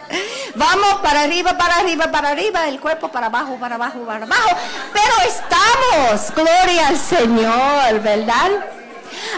Vamos 0.55 0.95
para 1.01 1.22
arriba, 1.22 1.57
para 1.57 1.78
arriba, 1.78 2.12
para 2.12 2.30
arriba, 2.30 2.68
el 2.68 2.80
cuerpo 2.80 3.07
para 3.09 3.28
abajo, 3.28 3.57
para 3.59 3.76
abajo, 3.76 3.99
para 4.05 4.26
abajo. 4.26 4.49
Pero 4.93 5.14
estamos, 5.26 6.36
gloria 6.36 6.89
al 6.89 6.97
Señor, 6.97 8.01
¿verdad? 8.01 8.51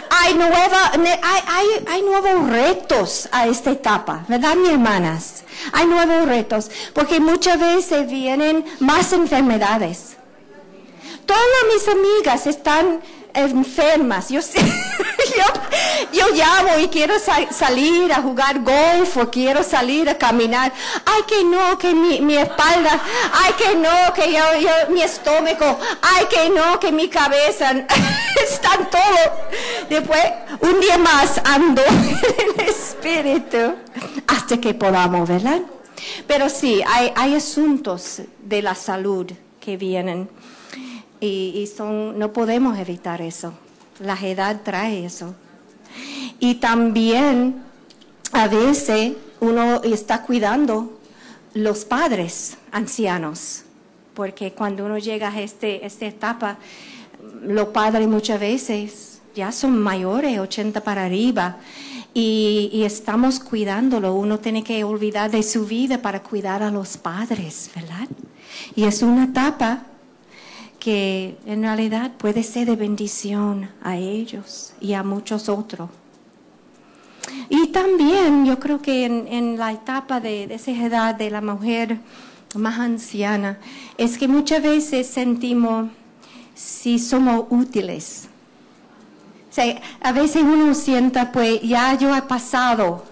Hay, 0.10 0.34
nueva, 0.34 0.92
hay, 1.22 1.86
hay, 1.88 2.02
nuevos 2.02 2.50
retos 2.50 3.28
a 3.32 3.48
esta 3.48 3.72
etapa, 3.72 4.24
¿verdad, 4.28 4.56
mis 4.56 4.72
hermanas? 4.72 5.44
Hay 5.74 5.86
nuevos 5.86 6.28
retos, 6.28 6.72
porque 6.94 7.20
muchas 7.20 7.60
veces 7.60 8.08
vienen 8.08 8.66
más 8.80 9.14
enfermedades. 9.14 10.18
Todas 11.26 11.64
mis 11.74 11.88
amigas 11.88 12.48
están 12.48 13.02
enfermas. 13.34 14.30
Yo, 14.30 14.40
yo, 16.14 16.26
llamo 16.34 16.80
y 16.80 16.88
quiero 16.88 17.16
salir 17.52 18.12
a 18.12 18.22
jugar 18.22 18.62
golf 18.62 19.18
o 19.18 19.30
quiero 19.30 19.64
salir 19.64 20.10
a 20.10 20.18
caminar. 20.18 20.72
Ay, 21.06 21.24
que 21.28 21.44
no, 21.44 21.78
que 21.78 21.94
mi, 21.94 22.36
espalda. 22.38 23.02
Ay, 23.34 23.54
que 23.58 23.76
no, 23.76 24.14
que 24.14 24.32
yo, 24.32 24.94
mi 24.94 25.02
estómago. 25.02 25.80
Ay, 26.02 26.26
que 26.30 26.50
no, 26.50 26.80
que 26.80 26.92
mi 26.92 27.08
cabeza. 27.08 27.72
Están 28.52 28.90
todo. 28.90 29.90
Después, 29.90 30.24
un 30.62 30.80
día 30.80 30.98
más 30.98 31.42
ando 31.44 31.82
en 31.88 32.60
el 32.60 32.70
espíritu 32.70 33.76
hasta 34.28 34.58
que 34.58 34.74
podamos, 34.74 35.28
¿verdad? 35.28 35.62
Pero 36.28 36.50
sí, 36.50 36.82
hay 36.86 37.36
asuntos 37.36 38.22
de 38.40 38.62
la 38.62 38.76
salud 38.76 39.32
que 39.60 39.78
vienen 39.78 40.30
y, 41.26 41.68
son, 41.68 42.20
no 42.20 42.34
podemos 42.34 42.78
evitar 42.78 43.22
eso. 43.22 43.54
La 44.00 44.16
edad 44.16 44.62
trae 44.64 45.06
eso. 45.06 45.34
Y 46.40 46.56
también 46.56 47.62
a 48.32 48.48
veces 48.48 49.14
uno 49.40 49.82
está 49.84 50.24
cuidando 50.24 51.00
los 51.54 51.86
padres 51.86 52.58
ancianos, 52.72 53.64
porque 54.14 54.52
cuando 54.52 54.86
uno 54.86 54.98
llega 54.98 55.30
a 55.30 55.42
este, 55.42 55.86
esta 55.86 56.06
etapa, 56.06 56.58
los 57.44 57.68
padres 57.68 58.08
muchas 58.08 58.40
veces 58.40 59.22
ya 59.36 59.52
son 59.52 59.80
mayores, 59.80 60.40
80 60.40 60.82
para 60.82 61.06
arriba, 61.06 61.58
y, 62.16 62.70
y, 62.72 62.84
estamos 62.84 63.40
cuidándolo. 63.40 64.14
Uno 64.14 64.40
tiene 64.40 64.64
que 64.64 64.84
olvidar 64.84 65.32
de 65.32 65.42
su 65.42 65.66
vida 65.66 66.00
para 66.00 66.22
cuidar 66.22 66.62
a 66.62 66.70
los 66.70 66.98
padres, 66.98 67.72
¿verdad? 67.74 68.08
Y 68.76 68.84
es 68.84 69.02
una 69.02 69.24
etapa 69.24 69.88
que 70.84 71.38
en 71.46 71.62
realidad 71.62 72.12
puede 72.18 72.44
ser 72.44 72.68
de 72.68 72.76
bendición 72.76 73.70
a 73.82 73.96
ellos 73.96 74.74
y 74.82 74.92
a 74.96 75.02
muchos 75.02 75.48
otros. 75.48 75.90
Y 77.48 77.68
también 77.68 78.46
yo 78.46 78.60
creo 78.60 78.82
que 78.82 79.06
en, 79.06 79.58
la 79.58 79.72
etapa 79.72 80.20
de, 80.20 80.44
esa 80.54 80.72
edad 80.72 81.16
de 81.16 81.30
la 81.30 81.40
mujer 81.40 82.00
más 82.56 82.80
anciana, 82.80 83.60
es 83.98 84.18
que 84.18 84.28
muchas 84.28 84.62
veces 84.62 85.08
sentimos 85.08 85.90
si 86.54 87.00
somos 87.00 87.46
útiles. 87.50 88.28
A 90.02 90.12
veces 90.12 90.44
uno 90.44 90.74
sienta, 90.76 91.32
pues 91.32 91.62
ya 91.62 91.98
yo 91.98 92.14
he 92.14 92.24
pasado 92.24 93.06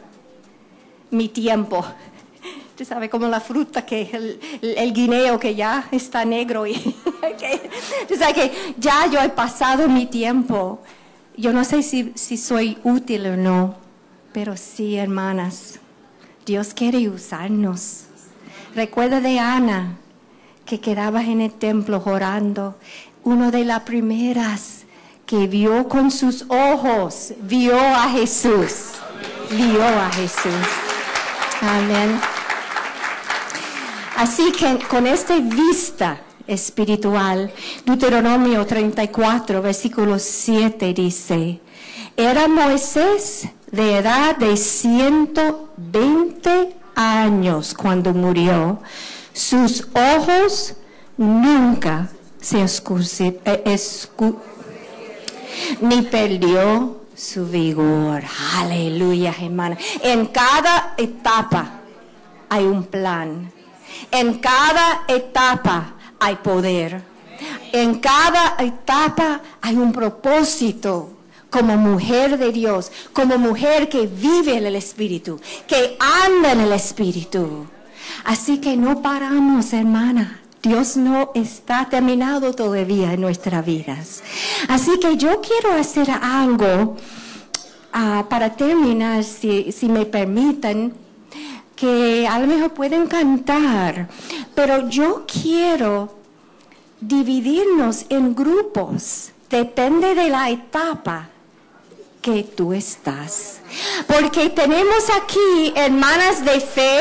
mi 1.10 1.30
tiempo 1.30 1.86
Tú 2.82 2.86
sabes, 2.86 3.12
como 3.12 3.28
la 3.28 3.40
fruta 3.40 3.86
que 3.86 4.10
el, 4.12 4.40
el 4.60 4.92
guineo 4.92 5.40
que 5.40 5.54
ya 5.54 5.88
está 5.92 6.26
negro 6.26 6.66
y 6.66 6.74
que, 7.38 7.70
que 8.08 8.74
ya 8.80 9.06
yo 9.06 9.22
he 9.22 9.30
pasado 9.30 9.88
mi 9.88 10.08
tiempo. 10.08 10.82
Yo 11.38 11.54
no 11.54 11.64
sé 11.64 11.84
si, 11.84 12.12
si 12.16 12.38
soy 12.38 12.80
útil 12.84 13.28
o 13.28 13.38
no, 13.38 13.76
pero 14.34 14.58
sí, 14.58 14.96
hermanas, 14.96 15.80
Dios 16.44 16.74
quiere 16.74 17.08
usarnos. 17.08 18.06
Recuerda 18.74 19.22
de 19.22 19.38
Ana, 19.38 20.00
que 20.66 20.80
quedaba 20.80 21.22
en 21.24 21.40
el 21.40 21.52
templo 21.52 22.02
orando, 22.04 22.80
una 23.24 23.52
de 23.52 23.64
las 23.64 23.82
primeras 23.82 24.86
que 25.28 25.46
vio 25.46 25.88
con 25.88 26.10
sus 26.10 26.46
ojos, 26.50 27.34
vio 27.44 27.78
a 27.78 28.10
Jesús, 28.10 28.94
vio 29.52 29.86
a 29.86 30.10
Jesús. 30.10 30.68
Amén. 31.62 32.41
Así 34.16 34.52
que 34.52 34.80
con 34.88 35.08
esta 35.08 35.40
vista 35.40 36.22
espiritual, 36.48 37.52
Deuteronomio 37.86 38.66
34, 38.66 39.62
versículo 39.62 40.20
7 40.20 40.94
dice, 40.94 41.60
era 42.18 42.48
Moisés 42.48 43.48
de 43.72 43.98
edad 43.98 44.36
de 44.36 44.58
120 44.58 46.76
años 46.96 47.74
cuando 47.74 48.14
murió. 48.14 48.80
Sus 49.34 49.88
ojos 49.94 50.76
nunca 51.18 52.10
se 52.40 52.66
eh, 53.46 53.80
ni 55.80 56.02
perdió 56.02 57.02
su 57.16 57.46
vigor. 57.46 58.24
Aleluya, 58.58 59.34
hermana. 59.40 59.78
En 60.02 60.26
cada 60.28 60.96
etapa 60.98 61.80
hay 62.50 62.66
un 62.66 62.84
plan 62.84 63.52
en 64.12 64.40
cada 64.40 65.04
etapa 65.08 65.94
hay 66.20 66.36
poder. 66.36 67.04
En 67.72 68.00
cada 68.00 68.56
etapa 68.60 69.42
hay 69.62 69.76
un 69.76 69.92
propósito 69.92 71.10
como 71.50 71.76
mujer 71.78 72.38
de 72.38 72.52
Dios, 72.52 72.92
como 73.14 73.38
mujer 73.38 73.90
que 73.90 74.08
vive 74.08 74.58
en 74.58 74.66
el 74.66 74.76
Espíritu, 74.76 75.40
que 75.68 75.98
anda 76.00 76.54
en 76.54 76.62
el 76.62 76.72
Espíritu. 76.72 77.68
Así 78.24 78.60
que 78.60 78.78
no 78.78 79.02
paramos, 79.02 79.74
hermana. 79.74 80.40
Dios 80.64 80.96
no 80.96 81.32
está 81.34 81.88
terminado 81.90 82.54
todavía 82.54 83.14
en 83.14 83.22
nuestras 83.22 83.66
vidas. 83.66 84.24
Así 84.68 85.00
que 85.00 85.18
yo 85.18 85.42
quiero 85.42 85.74
hacer 85.74 86.10
algo 86.12 86.98
ah, 87.92 88.26
para 88.30 88.56
terminar, 88.56 89.24
si, 89.24 89.72
si 89.72 89.88
me 89.90 90.06
permiten 90.06 90.94
que 91.82 92.28
a 92.28 92.38
lo 92.38 92.46
mejor 92.46 92.74
pueden 92.74 93.08
cantar, 93.08 94.08
pero 94.54 94.88
yo 94.88 95.26
quiero 95.26 96.16
dividirnos 97.00 98.06
en 98.10 98.36
grupos, 98.36 99.32
depende 99.50 100.14
de 100.14 100.30
la 100.30 100.52
etapa 100.52 101.30
que 102.22 102.44
tú 102.44 102.74
estás. 102.74 103.62
Porque 104.06 104.52
tenemos 104.52 105.10
aquí 105.10 105.74
hermanas 105.76 106.46
de 106.46 106.60
fe, 106.60 107.00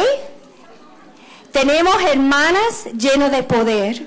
tenemos 1.52 1.94
hermanas 2.04 2.86
llenas 2.96 3.32
de 3.32 3.42
poder 3.42 4.06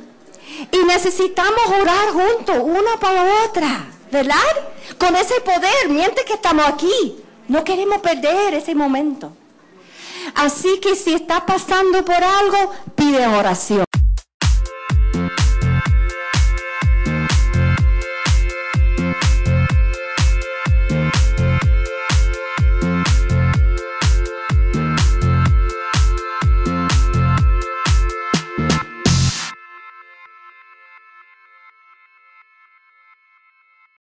y 0.71 0.86
necesitamos 0.88 1.67
orar 1.67 2.07
juntos, 2.13 2.57
una 2.63 2.99
para 2.99 3.45
otra, 3.45 3.86
¿verdad? 4.11 4.55
Con 4.97 5.15
ese 5.15 5.39
poder, 5.41 5.89
mientras 5.89 6.26
que 6.26 6.34
estamos 6.34 6.65
aquí. 6.65 7.17
No 7.47 7.63
queremos 7.63 7.99
perder 7.99 8.55
ese 8.55 8.74
momento. 8.74 9.34
Así 10.36 10.80
que 10.80 10.95
si 10.95 11.13
está 11.13 11.45
pasando 11.45 12.03
por 12.03 12.24
algo, 12.24 12.71
pide 12.95 13.28
oración. 13.28 13.86